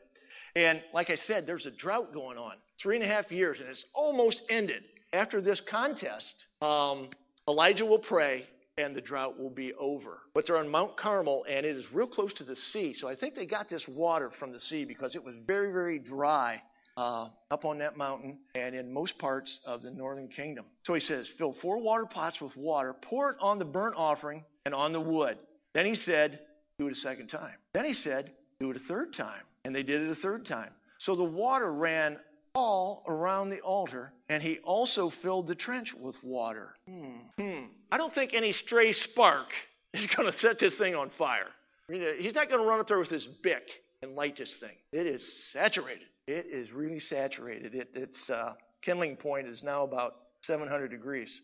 And 0.57 0.83
like 0.93 1.11
I 1.11 1.15
said, 1.15 1.47
there's 1.47 1.67
a 1.67 1.71
drought 1.71 2.13
going 2.13 2.39
on, 2.39 2.55
three 2.81 2.97
and 2.97 3.05
a 3.05 3.09
half 3.09 3.31
years, 3.31 3.61
and 3.61 3.69
it's 3.69 3.85
almost 3.95 4.43
ended. 4.49 4.83
After 5.13 5.41
this 5.41 5.61
contest, 5.61 6.35
um, 6.63 7.09
Elijah 7.49 7.85
will 7.85 7.99
pray, 7.99 8.47
and 8.79 8.95
the 8.95 9.01
drought 9.01 9.39
will 9.39 9.51
be 9.51 9.73
over. 9.75 10.19
But 10.35 10.47
they're 10.47 10.57
on 10.57 10.69
Mount 10.69 10.97
Carmel, 10.97 11.45
and 11.49 11.67
it 11.67 11.77
is 11.77 11.93
real 11.93 12.07
close 12.07 12.33
to 12.35 12.45
the 12.45 12.57
sea. 12.57 12.95
So 12.95 13.09
I 13.09 13.17
think 13.17 13.35
they 13.35 13.47
got 13.47 13.69
this 13.69 13.87
water 13.89 14.31
from 14.31 14.53
the 14.53 14.61
sea 14.61 14.85
because 14.85 15.15
it 15.15 15.25
was 15.25 15.35
very, 15.47 15.73
very 15.73 15.99
dry 15.99 16.63
uh, 16.97 17.29
up 17.51 17.65
on 17.65 17.79
that 17.79 17.97
mountain 17.97 18.39
and 18.55 18.75
in 18.75 18.93
most 18.93 19.19
parts 19.19 19.61
of 19.67 19.83
the 19.83 19.91
northern 19.91 20.29
kingdom. 20.29 20.65
So 20.85 20.95
he 20.95 21.01
says, 21.01 21.29
Fill 21.39 21.53
four 21.53 21.79
water 21.79 22.07
pots 22.07 22.41
with 22.41 22.57
water, 22.57 22.95
pour 22.95 23.31
it 23.33 23.37
on 23.41 23.59
the 23.59 23.65
burnt 23.65 23.95
offering 23.97 24.45
and 24.65 24.75
on 24.75 24.93
the 24.93 25.01
wood. 25.01 25.39
Then 25.73 25.87
he 25.87 25.95
said, 25.95 26.41
Do 26.79 26.87
it 26.89 26.93
a 26.93 26.97
second 26.97 27.29
time. 27.29 27.55
Then 27.73 27.85
he 27.85 27.95
said, 27.95 28.33
Do 28.61 28.71
it 28.71 28.77
a 28.77 28.81
third 28.81 29.15
time. 29.15 29.43
And 29.65 29.75
they 29.75 29.83
did 29.83 30.03
it 30.03 30.11
a 30.11 30.15
third 30.15 30.47
time. 30.47 30.71
So 30.99 31.15
the 31.15 31.25
water 31.25 31.73
ran 31.73 32.19
all 32.55 33.05
around 33.07 33.51
the 33.51 33.61
altar, 33.61 34.13
and 34.29 34.43
he 34.43 34.59
also 34.59 35.11
filled 35.11 35.47
the 35.47 35.55
trench 35.55 35.95
with 35.95 36.17
water. 36.23 36.75
Hmm. 36.89 37.19
Hmm. 37.39 37.65
I 37.91 37.99
don't 37.99 38.15
think 38.15 38.35
any 38.35 38.53
stray 38.53 38.93
spark 38.93 39.49
is 39.95 40.07
going 40.07 40.31
to 40.31 40.37
set 40.37 40.59
this 40.59 40.77
thing 40.77 40.95
on 40.95 41.11
fire. 41.11 41.49
I 41.89 41.93
mean, 41.93 42.03
he's 42.19 42.35
not 42.35 42.49
going 42.49 42.61
to 42.61 42.69
run 42.69 42.81
up 42.81 42.89
there 42.89 42.99
with 42.99 43.09
his 43.09 43.27
Bic 43.27 43.63
and 44.03 44.15
light 44.15 44.37
this 44.37 44.55
thing. 44.61 44.77
It 44.93 45.07
is 45.07 45.51
saturated. 45.53 46.07
It 46.27 46.47
is 46.51 46.71
really 46.73 47.01
saturated. 47.01 47.75
It, 47.75 47.89
its 47.95 48.31
uh, 48.31 48.55
kindling 48.83 49.17
point 49.17 49.49
is 49.49 49.63
now 49.63 49.85
about 49.85 50.17
700 50.43 50.89
degrees. 50.89 51.41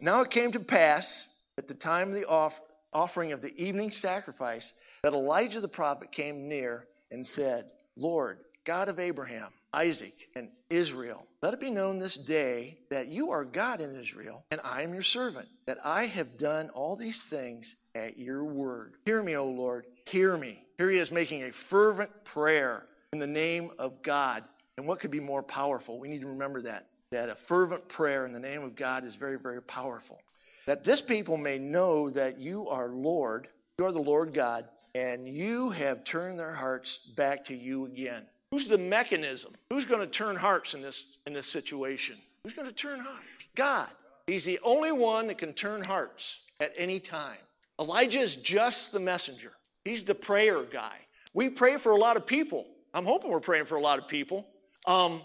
Now 0.00 0.22
it 0.22 0.30
came 0.30 0.52
to 0.52 0.60
pass 0.60 1.26
at 1.58 1.68
the 1.68 1.74
time 1.74 2.08
of 2.08 2.14
the 2.14 2.26
off- 2.26 2.60
offering 2.92 3.32
of 3.32 3.42
the 3.42 3.54
evening 3.56 3.90
sacrifice 3.90 4.72
that 5.02 5.12
Elijah 5.12 5.60
the 5.60 5.68
prophet 5.68 6.12
came 6.12 6.48
near 6.48 6.86
and 7.12 7.26
said, 7.26 7.70
Lord, 7.96 8.38
God 8.64 8.88
of 8.88 8.98
Abraham, 8.98 9.50
Isaac, 9.72 10.14
and 10.34 10.48
Israel, 10.70 11.26
let 11.42 11.54
it 11.54 11.60
be 11.60 11.70
known 11.70 11.98
this 11.98 12.16
day 12.26 12.78
that 12.90 13.08
you 13.08 13.30
are 13.30 13.44
God 13.44 13.80
in 13.80 13.96
Israel, 13.96 14.44
and 14.50 14.60
I 14.64 14.82
am 14.82 14.94
your 14.94 15.02
servant, 15.02 15.48
that 15.66 15.78
I 15.84 16.06
have 16.06 16.38
done 16.38 16.70
all 16.70 16.96
these 16.96 17.22
things 17.30 17.74
at 17.94 18.18
your 18.18 18.44
word. 18.44 18.94
Hear 19.04 19.22
me, 19.22 19.36
O 19.36 19.46
Lord, 19.46 19.84
hear 20.06 20.36
me. 20.36 20.62
Here 20.78 20.90
he 20.90 20.98
is 20.98 21.10
making 21.10 21.42
a 21.42 21.52
fervent 21.70 22.10
prayer 22.24 22.84
in 23.12 23.18
the 23.18 23.26
name 23.26 23.70
of 23.78 24.02
God. 24.02 24.44
And 24.78 24.86
what 24.86 25.00
could 25.00 25.10
be 25.10 25.20
more 25.20 25.42
powerful? 25.42 26.00
We 26.00 26.08
need 26.08 26.22
to 26.22 26.28
remember 26.28 26.62
that. 26.62 26.86
That 27.10 27.28
a 27.28 27.36
fervent 27.46 27.88
prayer 27.88 28.24
in 28.24 28.32
the 28.32 28.40
name 28.40 28.62
of 28.62 28.74
God 28.74 29.04
is 29.04 29.14
very, 29.16 29.38
very 29.38 29.60
powerful. 29.60 30.18
That 30.66 30.84
this 30.84 31.02
people 31.02 31.36
may 31.36 31.58
know 31.58 32.08
that 32.10 32.38
you 32.38 32.68
are 32.68 32.88
Lord, 32.88 33.48
you 33.78 33.84
are 33.84 33.92
the 33.92 33.98
Lord 33.98 34.32
God, 34.32 34.64
and 34.94 35.26
you 35.28 35.70
have 35.70 36.04
turned 36.04 36.38
their 36.38 36.52
hearts 36.52 36.98
back 37.16 37.44
to 37.46 37.54
you 37.54 37.86
again. 37.86 38.24
Who's 38.50 38.68
the 38.68 38.78
mechanism? 38.78 39.54
Who's 39.70 39.86
going 39.86 40.00
to 40.00 40.06
turn 40.06 40.36
hearts 40.36 40.74
in 40.74 40.82
this, 40.82 41.04
in 41.26 41.32
this 41.32 41.50
situation? 41.50 42.16
Who's 42.44 42.52
going 42.52 42.68
to 42.68 42.74
turn 42.74 43.00
hearts? 43.00 43.24
God. 43.56 43.88
He's 44.26 44.44
the 44.44 44.60
only 44.62 44.92
one 44.92 45.26
that 45.28 45.38
can 45.38 45.54
turn 45.54 45.82
hearts 45.82 46.22
at 46.60 46.70
any 46.76 47.00
time. 47.00 47.38
Elijah 47.80 48.20
is 48.20 48.36
just 48.42 48.92
the 48.92 49.00
messenger. 49.00 49.52
He's 49.84 50.04
the 50.04 50.14
prayer 50.14 50.64
guy. 50.64 50.96
We 51.34 51.48
pray 51.48 51.78
for 51.78 51.92
a 51.92 51.96
lot 51.96 52.16
of 52.16 52.26
people. 52.26 52.66
I'm 52.94 53.06
hoping 53.06 53.30
we're 53.30 53.40
praying 53.40 53.66
for 53.66 53.76
a 53.76 53.80
lot 53.80 53.98
of 53.98 54.06
people. 54.06 54.46
Um, 54.86 55.22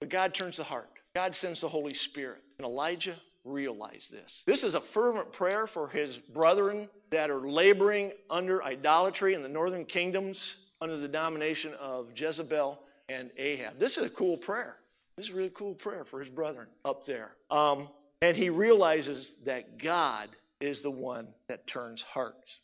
but 0.00 0.10
God 0.10 0.34
turns 0.34 0.58
the 0.58 0.64
heart. 0.64 0.88
God 1.14 1.34
sends 1.34 1.62
the 1.62 1.68
Holy 1.68 1.94
Spirit. 1.94 2.42
And 2.58 2.66
Elijah 2.66 3.16
realize 3.46 4.08
this. 4.10 4.42
This 4.46 4.62
is 4.62 4.74
a 4.74 4.82
fervent 4.92 5.32
prayer 5.32 5.66
for 5.66 5.88
his 5.88 6.16
brethren 6.34 6.88
that 7.10 7.30
are 7.30 7.48
laboring 7.48 8.12
under 8.28 8.62
idolatry 8.62 9.34
in 9.34 9.42
the 9.42 9.48
northern 9.48 9.84
kingdoms 9.84 10.56
under 10.80 10.96
the 10.98 11.08
domination 11.08 11.72
of 11.80 12.08
Jezebel 12.14 12.78
and 13.08 13.30
Ahab. 13.38 13.78
This 13.78 13.96
is 13.96 14.12
a 14.12 14.14
cool 14.16 14.36
prayer. 14.38 14.76
This 15.16 15.26
is 15.26 15.32
a 15.32 15.36
really 15.36 15.52
cool 15.54 15.74
prayer 15.74 16.04
for 16.04 16.20
his 16.20 16.28
brethren 16.28 16.66
up 16.84 17.06
there. 17.06 17.30
Um, 17.50 17.88
and 18.20 18.36
he 18.36 18.50
realizes 18.50 19.30
that 19.44 19.82
God 19.82 20.28
is 20.60 20.82
the 20.82 20.90
one 20.90 21.28
that 21.48 21.66
turns 21.66 22.02
hearts. 22.02 22.58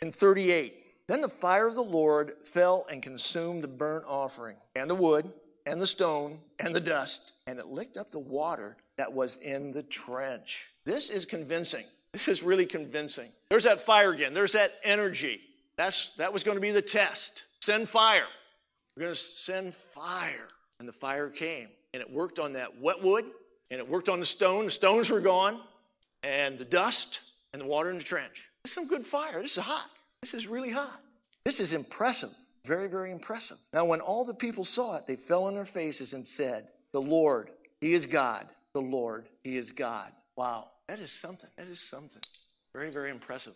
In 0.00 0.12
38, 0.12 0.74
then 1.08 1.20
the 1.20 1.32
fire 1.40 1.68
of 1.68 1.74
the 1.74 1.82
Lord 1.82 2.32
fell 2.54 2.86
and 2.90 3.02
consumed 3.02 3.64
the 3.64 3.68
burnt 3.68 4.04
offering, 4.06 4.56
and 4.74 4.88
the 4.88 4.94
wood, 4.94 5.30
and 5.66 5.80
the 5.80 5.86
stone, 5.86 6.40
and 6.58 6.74
the 6.74 6.80
dust, 6.80 7.20
and 7.46 7.58
it 7.58 7.66
licked 7.66 7.96
up 7.96 8.10
the 8.10 8.18
water 8.18 8.76
that 8.98 9.12
was 9.12 9.38
in 9.42 9.72
the 9.72 9.82
trench. 9.84 10.64
This 10.84 11.10
is 11.10 11.24
convincing. 11.24 11.84
This 12.12 12.28
is 12.28 12.42
really 12.42 12.66
convincing. 12.66 13.30
There's 13.50 13.64
that 13.64 13.86
fire 13.86 14.12
again. 14.12 14.34
There's 14.34 14.52
that 14.52 14.72
energy. 14.84 15.40
That's, 15.78 16.12
that 16.18 16.32
was 16.32 16.42
going 16.42 16.56
to 16.56 16.60
be 16.60 16.72
the 16.72 16.82
test. 16.82 17.30
Send 17.60 17.88
fire. 17.88 18.26
We're 18.96 19.04
going 19.04 19.14
to 19.14 19.20
send 19.36 19.74
fire. 19.94 20.48
And 20.78 20.88
the 20.88 20.92
fire 20.94 21.30
came. 21.30 21.68
And 21.94 22.02
it 22.02 22.12
worked 22.12 22.38
on 22.38 22.54
that 22.54 22.80
wet 22.80 23.02
wood, 23.02 23.24
and 23.70 23.80
it 23.80 23.88
worked 23.88 24.08
on 24.08 24.20
the 24.20 24.26
stone. 24.26 24.66
The 24.66 24.70
stones 24.70 25.10
were 25.10 25.20
gone, 25.20 25.60
and 26.22 26.58
the 26.58 26.64
dust, 26.64 27.18
and 27.52 27.62
the 27.62 27.66
water 27.66 27.90
in 27.90 27.98
the 27.98 28.04
trench. 28.04 28.32
This 28.62 28.72
is 28.72 28.74
some 28.74 28.88
good 28.88 29.06
fire. 29.06 29.42
This 29.42 29.52
is 29.52 29.62
hot. 29.62 29.88
This 30.20 30.34
is 30.34 30.46
really 30.46 30.70
hot. 30.70 31.00
This 31.44 31.60
is 31.60 31.72
impressive. 31.72 32.30
Very, 32.66 32.88
very 32.88 33.10
impressive. 33.10 33.56
Now, 33.72 33.84
when 33.86 34.00
all 34.00 34.24
the 34.24 34.34
people 34.34 34.64
saw 34.64 34.96
it, 34.96 35.04
they 35.06 35.16
fell 35.16 35.44
on 35.44 35.54
their 35.54 35.66
faces 35.66 36.12
and 36.12 36.26
said, 36.26 36.68
The 36.92 37.00
Lord, 37.00 37.50
He 37.80 37.92
is 37.92 38.06
God. 38.06 38.46
The 38.74 38.80
Lord, 38.80 39.28
He 39.42 39.56
is 39.56 39.70
God. 39.72 40.12
Wow. 40.36 40.68
That 40.88 41.00
is 41.00 41.12
something. 41.20 41.50
That 41.56 41.66
is 41.66 41.82
something. 41.90 42.22
Very, 42.72 42.90
very 42.90 43.10
impressive. 43.10 43.54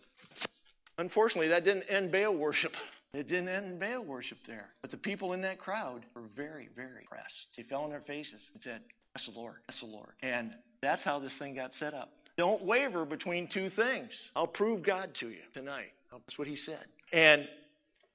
Unfortunately, 0.97 1.49
that 1.49 1.63
didn't 1.63 1.83
end 1.83 2.11
Baal 2.11 2.35
worship. 2.35 2.73
It 3.13 3.29
didn't 3.29 3.47
end 3.47 3.79
Baal 3.79 4.03
worship 4.03 4.37
there. 4.45 4.67
But 4.81 4.91
the 4.91 4.97
people 4.97 5.31
in 5.31 5.41
that 5.41 5.59
crowd 5.59 6.05
were 6.13 6.23
very, 6.35 6.67
very 6.75 7.01
impressed. 7.01 7.47
They 7.55 7.63
fell 7.63 7.83
on 7.83 7.89
their 7.89 8.01
faces 8.01 8.41
and 8.53 8.61
said, 8.61 8.81
That's 9.13 9.25
the 9.25 9.31
Lord. 9.31 9.55
That's 9.65 9.79
the 9.79 9.87
Lord. 9.87 10.09
And 10.21 10.51
that's 10.81 11.03
how 11.03 11.17
this 11.17 11.35
thing 11.39 11.55
got 11.55 11.73
set 11.73 11.93
up. 11.93 12.09
Don't 12.37 12.63
waver 12.63 13.05
between 13.05 13.47
two 13.47 13.69
things. 13.69 14.11
I'll 14.35 14.45
prove 14.45 14.83
God 14.83 15.15
to 15.21 15.29
you 15.29 15.39
tonight. 15.53 15.93
That's 16.11 16.37
what 16.37 16.47
he 16.47 16.57
said. 16.57 16.83
And 17.13 17.47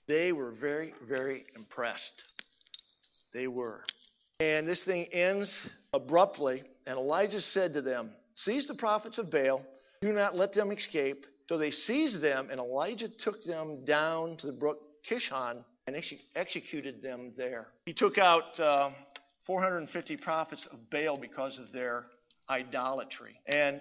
they 0.07 0.33
were 0.33 0.51
very, 0.51 0.95
very 1.09 1.45
impressed. 1.57 2.23
They 3.33 3.47
were. 3.47 3.85
And 4.41 4.69
this 4.69 4.85
thing 4.85 5.07
ends 5.13 5.69
abruptly. 5.93 6.65
And 6.87 6.99
Elijah 6.99 7.41
said 7.41 7.75
to 7.75 7.83
them, 7.83 8.11
Seize 8.35 8.67
the 8.67 8.75
prophets 8.75 9.19
of 9.19 9.31
Baal, 9.31 9.63
do 10.01 10.13
not 10.13 10.37
let 10.37 10.53
them 10.53 10.73
escape. 10.73 11.27
So 11.49 11.59
they 11.59 11.71
seized 11.71 12.21
them, 12.21 12.49
and 12.51 12.59
Elijah 12.59 13.09
took 13.09 13.43
them 13.43 13.85
down 13.85 14.37
to 14.39 14.47
the 14.47 14.53
brook 14.53 14.79
Kishon 15.09 15.65
and 15.87 15.97
ex- 15.97 16.15
executed 16.35 17.03
them 17.03 17.33
there. 17.37 17.69
He 17.85 17.93
took 17.93 18.17
out 18.19 18.59
uh, 18.59 18.91
450 19.47 20.17
prophets 20.19 20.67
of 20.71 20.79
Baal 20.91 21.17
because 21.17 21.59
of 21.59 21.73
their 21.73 22.07
idolatry. 22.49 23.35
And 23.47 23.81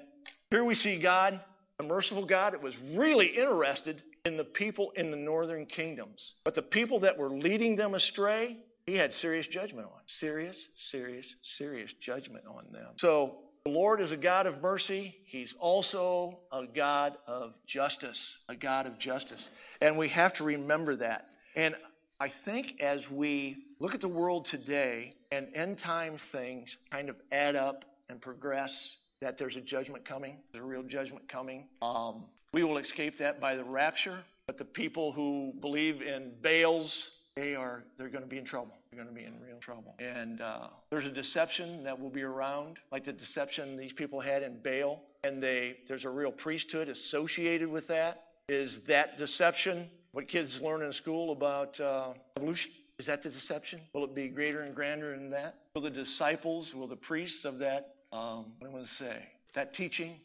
here 0.49 0.63
we 0.63 0.75
see 0.75 1.01
God, 1.01 1.39
a 1.81 1.87
merciful 1.87 2.25
God, 2.25 2.53
that 2.53 2.61
was 2.61 2.75
really 2.93 3.27
interested 3.27 4.01
in 4.23 4.37
the 4.37 4.43
people 4.43 4.91
in 4.95 5.11
the 5.11 5.17
northern 5.17 5.65
kingdoms. 5.65 6.33
But 6.43 6.55
the 6.55 6.61
people 6.61 7.01
that 7.01 7.17
were 7.17 7.29
leading 7.29 7.75
them 7.75 7.95
astray, 7.95 8.57
he 8.85 8.95
had 8.95 9.13
serious 9.13 9.47
judgment 9.47 9.87
on. 9.87 9.99
Serious, 10.05 10.57
serious, 10.91 11.35
serious 11.43 11.91
judgment 11.99 12.45
on 12.47 12.71
them. 12.71 12.89
So 12.97 13.37
the 13.65 13.71
Lord 13.71 13.99
is 13.99 14.11
a 14.11 14.17
God 14.17 14.45
of 14.45 14.61
mercy. 14.61 15.15
He's 15.25 15.53
also 15.59 16.39
a 16.51 16.65
God 16.65 17.17
of 17.27 17.53
justice, 17.65 18.19
a 18.47 18.55
God 18.55 18.85
of 18.85 18.99
justice. 18.99 19.47
And 19.81 19.97
we 19.97 20.09
have 20.09 20.33
to 20.35 20.43
remember 20.43 20.97
that. 20.97 21.27
And 21.55 21.75
I 22.19 22.31
think 22.45 22.79
as 22.79 23.09
we 23.09 23.57
look 23.79 23.95
at 23.95 24.01
the 24.01 24.07
world 24.07 24.45
today 24.45 25.15
and 25.31 25.47
end 25.55 25.79
time 25.79 26.17
things 26.31 26.75
kind 26.91 27.09
of 27.09 27.15
add 27.31 27.55
up 27.55 27.85
and 28.09 28.21
progress, 28.21 28.97
that 29.21 29.37
there's 29.37 29.55
a 29.55 29.61
judgment 29.61 30.05
coming, 30.05 30.37
there's 30.51 30.63
a 30.63 30.67
real 30.67 30.83
judgment 30.83 31.29
coming. 31.29 31.65
Um, 31.81 32.25
we 32.53 32.63
will 32.63 32.77
escape 32.77 33.19
that 33.19 33.39
by 33.39 33.55
the 33.55 33.63
rapture, 33.63 34.19
but 34.47 34.57
the 34.57 34.65
people 34.65 35.11
who 35.11 35.53
believe 35.61 36.01
in 36.01 36.31
Baal's, 36.41 37.11
they 37.35 37.55
are 37.55 37.83
they're 37.97 38.09
going 38.09 38.23
to 38.23 38.29
be 38.29 38.37
in 38.37 38.45
trouble. 38.45 38.73
They're 38.91 39.01
going 39.01 39.13
to 39.13 39.19
be 39.19 39.25
in 39.25 39.39
real 39.39 39.57
trouble. 39.61 39.95
And 39.99 40.41
uh, 40.41 40.67
there's 40.89 41.05
a 41.05 41.11
deception 41.11 41.83
that 41.85 41.97
will 41.97 42.09
be 42.09 42.23
around, 42.23 42.77
like 42.91 43.05
the 43.05 43.13
deception 43.13 43.77
these 43.77 43.93
people 43.93 44.19
had 44.19 44.43
in 44.43 44.57
Baal, 44.61 45.01
and 45.23 45.41
they 45.41 45.77
there's 45.87 46.03
a 46.03 46.09
real 46.09 46.31
priesthood 46.31 46.89
associated 46.89 47.69
with 47.69 47.87
that. 47.87 48.23
Is 48.49 48.79
that 48.87 49.17
deception 49.17 49.87
what 50.11 50.27
kids 50.27 50.59
learn 50.61 50.81
in 50.81 50.91
school 50.91 51.31
about 51.31 51.79
uh, 51.79 52.13
evolution? 52.35 52.71
Is 52.99 53.05
that 53.05 53.23
the 53.23 53.29
deception? 53.29 53.79
Will 53.93 54.03
it 54.03 54.13
be 54.13 54.27
greater 54.27 54.61
and 54.61 54.75
grander 54.75 55.15
than 55.15 55.29
that? 55.31 55.55
Will 55.73 55.83
the 55.83 55.89
disciples, 55.89 56.73
will 56.75 56.87
the 56.87 56.97
priests 56.97 57.45
of 57.45 57.59
that, 57.59 57.95
um, 58.11 58.45
what 58.59 58.67
am 58.67 58.75
I 58.75 58.77
want 58.77 58.87
to 58.87 58.93
say, 58.93 59.23
that 59.53 59.73
teaching, 59.73 60.15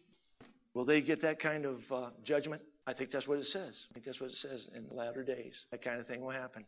Will 0.77 0.85
they 0.85 1.01
get 1.01 1.23
that 1.23 1.41
kind 1.41 1.65
of 1.65 1.81
uh, 1.91 2.11
judgment? 2.23 2.61
I 2.87 2.93
think 2.93 3.11
that's 3.11 3.27
what 3.27 3.39
it 3.39 3.47
says. 3.47 3.87
I 3.91 3.95
think 3.95 4.05
that's 4.05 4.21
what 4.21 4.29
it 4.29 4.37
says 4.37 4.69
in 4.77 4.87
the 4.87 4.95
latter 4.95 5.25
days. 5.25 5.65
That 5.71 5.83
kind 5.83 5.99
of 5.99 6.07
thing 6.07 6.21
will 6.21 6.33
happen. 6.33 6.67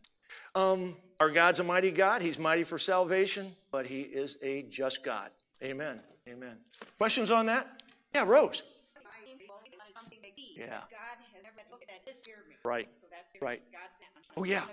Um, 0.54 0.96
our 1.20 1.31
God's 1.31 1.61
a 1.61 1.62
mighty 1.62 1.90
God. 1.90 2.22
He's 2.22 2.38
mighty 2.38 2.64
for 2.64 2.78
salvation, 2.78 3.54
but 3.70 3.85
He 3.85 4.00
is 4.00 4.38
a 4.42 4.62
just 4.70 5.00
God. 5.04 5.28
Amen. 5.62 6.00
Amen. 6.26 6.57
Questions 6.96 7.31
on 7.31 7.44
that? 7.46 7.66
Yeah, 8.14 8.24
Rose. 8.24 8.62
Yeah. 10.57 10.81
Right. 12.64 12.88
Right. 13.42 13.62
Oh, 14.38 14.44
yeah. 14.44 14.64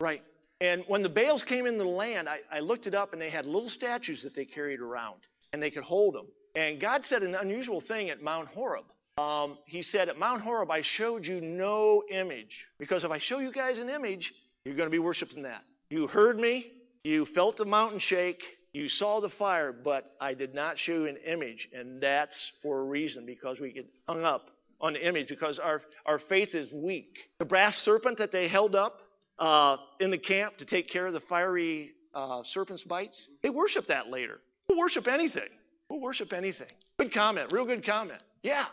Right. 0.00 0.20
And 0.60 0.84
when 0.86 1.02
the 1.02 1.08
Baals 1.08 1.42
came 1.42 1.64
into 1.64 1.78
the 1.78 1.88
land, 1.88 2.28
I, 2.28 2.40
I 2.52 2.60
looked 2.60 2.86
it 2.86 2.94
up, 2.94 3.14
and 3.14 3.22
they 3.22 3.30
had 3.30 3.46
little 3.46 3.70
statues 3.70 4.22
that 4.24 4.34
they 4.34 4.44
carried 4.44 4.80
around, 4.80 5.20
and 5.54 5.62
they 5.62 5.70
could 5.70 5.84
hold 5.84 6.16
them. 6.16 6.26
And 6.56 6.80
God 6.80 7.04
said 7.04 7.22
an 7.22 7.36
unusual 7.36 7.80
thing 7.80 8.10
at 8.10 8.20
Mount 8.20 8.48
Horeb. 8.48 8.86
Um, 9.16 9.56
he 9.66 9.82
said, 9.82 10.08
At 10.08 10.18
Mount 10.18 10.42
Horeb, 10.42 10.68
I 10.68 10.80
showed 10.80 11.24
you 11.24 11.40
no 11.40 12.02
image. 12.10 12.66
Because 12.80 13.04
if 13.04 13.12
I 13.12 13.18
show 13.18 13.38
you 13.38 13.52
guys 13.52 13.78
an 13.78 13.88
image, 13.88 14.34
you're 14.64 14.74
going 14.74 14.88
to 14.88 14.90
be 14.90 14.98
worshiping 14.98 15.44
that. 15.44 15.62
You 15.90 16.08
heard 16.08 16.40
me, 16.40 16.72
you 17.04 17.24
felt 17.24 17.56
the 17.56 17.64
mountain 17.64 18.00
shake, 18.00 18.42
you 18.72 18.88
saw 18.88 19.20
the 19.20 19.28
fire, 19.28 19.72
but 19.72 20.16
I 20.20 20.34
did 20.34 20.56
not 20.56 20.76
show 20.76 20.94
you 20.94 21.06
an 21.06 21.18
image. 21.24 21.68
And 21.72 22.00
that's 22.00 22.52
for 22.60 22.80
a 22.80 22.84
reason, 22.84 23.24
because 23.24 23.60
we 23.60 23.72
get 23.72 23.86
hung 24.08 24.24
up 24.24 24.50
on 24.80 24.94
the 24.94 25.06
image, 25.06 25.28
because 25.28 25.60
our, 25.60 25.82
our 26.04 26.18
faith 26.18 26.56
is 26.56 26.72
weak. 26.72 27.16
The 27.38 27.44
brass 27.44 27.78
serpent 27.78 28.18
that 28.18 28.32
they 28.32 28.48
held 28.48 28.74
up 28.74 29.02
uh, 29.38 29.76
in 30.00 30.10
the 30.10 30.18
camp 30.18 30.56
to 30.56 30.64
take 30.64 30.88
care 30.90 31.06
of 31.06 31.12
the 31.12 31.20
fiery 31.20 31.92
uh, 32.12 32.42
serpent's 32.42 32.82
bites, 32.82 33.28
they 33.44 33.50
worship 33.50 33.86
that 33.86 34.08
later. 34.08 34.40
They 34.68 34.74
worship 34.74 35.06
anything. 35.08 35.48
We'll 35.88 36.00
worship 36.00 36.32
anything. 36.32 36.68
Good 36.98 37.12
comment. 37.12 37.52
Real 37.52 37.66
good 37.66 37.84
comment. 37.84 38.22
Yeah. 38.42 38.66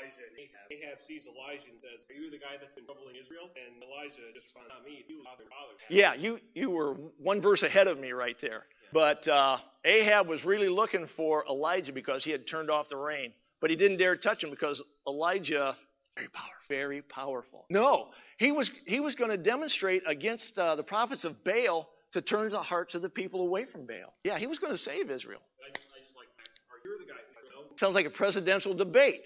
Elijah 0.00 0.22
and 0.26 0.38
Ahab. 0.38 0.72
Ahab 0.72 0.98
sees 1.06 1.26
Elijah 1.26 1.68
and 1.70 1.80
says, 1.80 2.04
Are 2.08 2.14
you 2.14 2.30
the 2.30 2.38
guy 2.38 2.56
that's 2.60 2.74
been 2.74 2.84
troubling 2.84 3.16
Israel? 3.16 3.50
And 3.54 3.82
Elijah 3.82 4.32
just 4.34 4.46
responds, 4.46 4.68
Not 4.70 4.84
me. 4.84 5.04
You 5.06 5.22
father, 5.24 5.44
father. 5.44 5.74
Yeah, 5.88 6.14
you, 6.14 6.38
you 6.54 6.70
were 6.70 6.94
one 7.18 7.40
verse 7.42 7.62
ahead 7.62 7.86
of 7.86 7.98
me 7.98 8.12
right 8.12 8.36
there. 8.40 8.64
But 8.92 9.26
uh, 9.28 9.58
Ahab 9.84 10.26
was 10.26 10.44
really 10.44 10.68
looking 10.68 11.06
for 11.16 11.44
Elijah 11.48 11.92
because 11.92 12.24
he 12.24 12.30
had 12.30 12.46
turned 12.46 12.70
off 12.70 12.88
the 12.88 12.96
rain. 12.96 13.32
But 13.60 13.70
he 13.70 13.76
didn't 13.76 13.98
dare 13.98 14.16
touch 14.16 14.42
him 14.42 14.50
because 14.50 14.82
Elijah, 15.06 15.76
very 16.16 16.28
powerful. 16.28 16.54
Very 16.68 17.02
powerful. 17.02 17.66
No, 17.68 18.08
he 18.38 18.52
was, 18.52 18.70
he 18.86 19.00
was 19.00 19.14
going 19.14 19.30
to 19.30 19.36
demonstrate 19.36 20.02
against 20.06 20.58
uh, 20.58 20.76
the 20.76 20.82
prophets 20.82 21.24
of 21.24 21.44
Baal 21.44 21.88
to 22.12 22.22
turn 22.22 22.50
the 22.50 22.62
hearts 22.62 22.94
of 22.94 23.02
the 23.02 23.08
people 23.08 23.42
away 23.42 23.64
from 23.64 23.86
Baal. 23.86 24.12
Yeah, 24.24 24.38
he 24.38 24.46
was 24.46 24.58
going 24.58 24.72
to 24.72 24.78
save 24.78 25.10
Israel. 25.10 25.40
I 25.60 25.70
just, 25.76 25.86
I 25.94 26.00
just 26.02 26.16
like 26.16 26.28
that. 26.38 26.50
Are 26.72 26.80
you 26.84 26.98
the 26.98 27.04
guy 27.04 27.18
that 27.18 27.44
know? 27.54 27.76
Sounds 27.76 27.94
like 27.94 28.06
a 28.06 28.10
presidential 28.10 28.74
debate. 28.74 29.22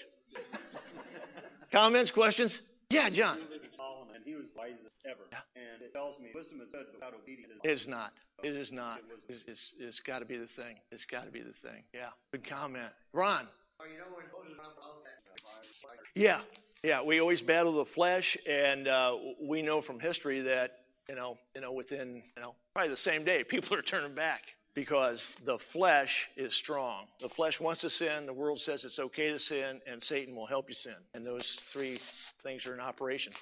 Comments, 1.73 2.11
questions? 2.11 2.57
Yeah, 2.91 3.11
John. 3.11 3.41
Solomon, 3.77 4.15
and 4.15 4.25
he 4.25 4.35
was 4.35 4.45
wisest 4.57 4.87
ever. 5.05 5.27
Yeah. 5.33 5.39
And 5.57 5.83
it 5.83 5.93
tells 5.93 6.19
me 6.21 6.29
wisdom 6.35 6.61
is 6.61 6.69
good 6.71 6.87
without 6.93 7.15
obedience. 7.15 7.53
It 7.65 7.71
is 7.71 7.89
not. 7.89 8.13
It 8.43 8.55
is 8.55 8.71
not. 8.71 9.01
It's, 9.29 9.45
it's, 9.49 9.75
it's 9.81 10.01
got 10.01 10.21
to 10.21 10.25
be 10.25 10.37
the 10.37 10.49
thing. 10.57 10.77
It's 10.93 11.05
got 11.07 11.25
to 11.25 11.33
be 11.33 11.41
the 11.41 11.55
thing. 11.67 11.83
Yeah. 11.93 12.11
Good 12.33 12.49
comment. 12.49 12.93
Ron. 13.13 13.49
Oh, 13.81 13.85
you 13.91 13.99
know 13.99 14.05
when 14.15 14.27
Moses 14.33 14.57
found 14.57 14.73
out 14.79 15.03
that 15.03 16.21
Yeah. 16.21 16.41
Yeah. 16.83 17.03
We 17.03 17.21
always 17.21 17.43
battle 17.43 17.85
the 17.85 17.91
flesh, 17.91 18.37
and 18.49 18.87
uh, 18.87 19.17
we 19.43 19.63
know 19.63 19.83
from 19.83 19.99
history 19.99 20.43
that 20.43 20.79
you 21.09 21.15
know, 21.15 21.37
you 21.55 21.61
know, 21.61 21.73
within 21.73 22.23
you 22.37 22.43
know 22.43 22.55
probably 22.75 22.91
the 22.91 22.97
same 22.97 23.25
day, 23.25 23.45
people 23.49 23.77
are 23.77 23.83
turning 23.83 24.15
back 24.15 24.41
because 24.75 25.23
the 25.47 25.59
flesh 25.73 26.27
is 26.37 26.53
strong. 26.55 27.05
The 27.21 27.29
flesh 27.29 27.61
wants 27.61 27.83
to 27.83 27.91
sin. 27.91 28.27
The 28.27 28.33
world 28.33 28.61
says 28.61 28.85
it's 28.85 28.99
okay 28.99 29.31
to 29.31 29.39
sin, 29.39 29.81
and 29.87 30.03
Satan 30.03 30.35
will 30.35 30.47
help 30.47 30.69
you 30.69 30.75
sin. 30.75 30.97
And 31.15 31.25
those 31.25 31.59
three 31.73 32.01
things 32.43 32.67
are 32.67 32.75
in 32.75 32.81
operation. 32.81 33.33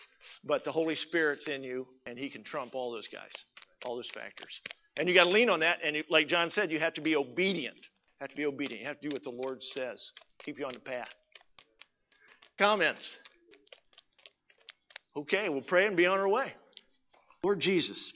But 0.44 0.64
the 0.64 0.72
Holy 0.72 0.94
Spirit's 0.94 1.48
in 1.48 1.64
you, 1.64 1.86
and 2.06 2.18
He 2.18 2.28
can 2.28 2.44
trump 2.44 2.74
all 2.74 2.92
those 2.92 3.08
guys, 3.08 3.32
all 3.86 3.96
those 3.96 4.10
factors. 4.12 4.60
And 4.98 5.08
you 5.08 5.14
got 5.14 5.24
to 5.24 5.30
lean 5.30 5.48
on 5.48 5.60
that. 5.60 5.78
And 5.82 5.96
you, 5.96 6.04
like 6.10 6.28
John 6.28 6.50
said, 6.50 6.70
you 6.70 6.78
have 6.80 6.94
to 6.94 7.00
be 7.00 7.16
obedient. 7.16 7.80
have 8.20 8.28
to 8.28 8.36
be 8.36 8.44
obedient. 8.44 8.82
You 8.82 8.88
have 8.88 9.00
to 9.00 9.08
do 9.08 9.14
what 9.14 9.24
the 9.24 9.30
Lord 9.30 9.62
says. 9.62 10.10
Keep 10.44 10.58
you 10.58 10.66
on 10.66 10.74
the 10.74 10.80
path. 10.80 11.08
Comments? 12.58 13.02
Okay, 15.16 15.48
we'll 15.48 15.62
pray 15.62 15.86
and 15.86 15.96
be 15.96 16.04
on 16.04 16.18
our 16.18 16.28
way. 16.28 16.52
Lord 17.42 17.60
Jesus, 17.60 18.12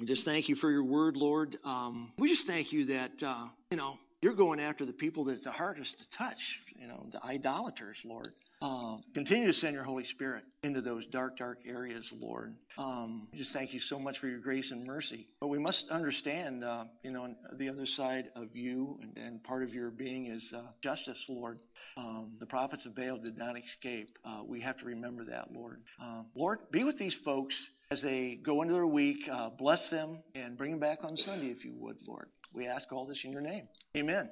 we 0.00 0.06
just 0.06 0.24
thank 0.24 0.48
you 0.48 0.56
for 0.56 0.70
your 0.70 0.82
word, 0.82 1.14
Lord. 1.14 1.58
Um, 1.62 2.10
we 2.18 2.28
just 2.28 2.46
thank 2.46 2.72
you 2.72 2.86
that, 2.86 3.22
uh, 3.22 3.48
you 3.70 3.76
know, 3.76 3.98
you're 4.22 4.34
going 4.34 4.58
after 4.58 4.86
the 4.86 4.94
people 4.94 5.24
that's 5.26 5.44
the 5.44 5.52
hardest 5.52 5.98
to 5.98 6.04
touch, 6.16 6.38
you 6.80 6.86
know, 6.86 7.06
the 7.12 7.22
idolaters, 7.22 7.98
Lord. 8.04 8.32
Uh, 8.62 8.96
continue 9.14 9.46
to 9.46 9.52
send 9.52 9.74
your 9.74 9.84
Holy 9.84 10.04
Spirit 10.04 10.44
into 10.62 10.80
those 10.80 11.06
dark, 11.06 11.36
dark 11.36 11.58
areas, 11.66 12.10
Lord. 12.18 12.54
Um, 12.78 13.28
just 13.34 13.52
thank 13.52 13.72
you 13.72 13.80
so 13.80 13.98
much 13.98 14.18
for 14.18 14.26
your 14.26 14.38
grace 14.38 14.70
and 14.70 14.86
mercy. 14.86 15.26
But 15.38 15.48
we 15.48 15.58
must 15.58 15.88
understand, 15.90 16.64
uh, 16.64 16.84
you 17.02 17.10
know, 17.10 17.34
the 17.56 17.68
other 17.68 17.86
side 17.86 18.30
of 18.36 18.54
you 18.54 18.98
and, 19.02 19.16
and 19.16 19.44
part 19.44 19.62
of 19.62 19.72
your 19.72 19.90
being 19.90 20.26
is 20.26 20.52
uh, 20.54 20.62
justice, 20.82 21.22
Lord. 21.28 21.58
Um, 21.96 22.32
the 22.38 22.46
prophets 22.46 22.84
of 22.86 22.94
Baal 22.94 23.18
did 23.18 23.36
not 23.36 23.56
escape. 23.58 24.18
Uh, 24.24 24.42
we 24.46 24.60
have 24.60 24.78
to 24.78 24.86
remember 24.86 25.24
that, 25.26 25.52
Lord. 25.52 25.80
Uh, 26.02 26.22
Lord, 26.34 26.58
be 26.70 26.84
with 26.84 26.98
these 26.98 27.16
folks 27.24 27.54
as 27.90 28.02
they 28.02 28.38
go 28.44 28.62
into 28.62 28.74
their 28.74 28.86
week. 28.86 29.18
Uh, 29.30 29.50
bless 29.58 29.90
them 29.90 30.18
and 30.34 30.56
bring 30.56 30.70
them 30.70 30.80
back 30.80 30.98
on 31.02 31.16
Sunday, 31.16 31.46
if 31.46 31.64
you 31.64 31.74
would, 31.76 31.96
Lord. 32.06 32.28
We 32.52 32.66
ask 32.66 32.90
all 32.92 33.06
this 33.06 33.20
in 33.24 33.32
your 33.32 33.40
name. 33.40 33.68
Amen. 33.96 34.30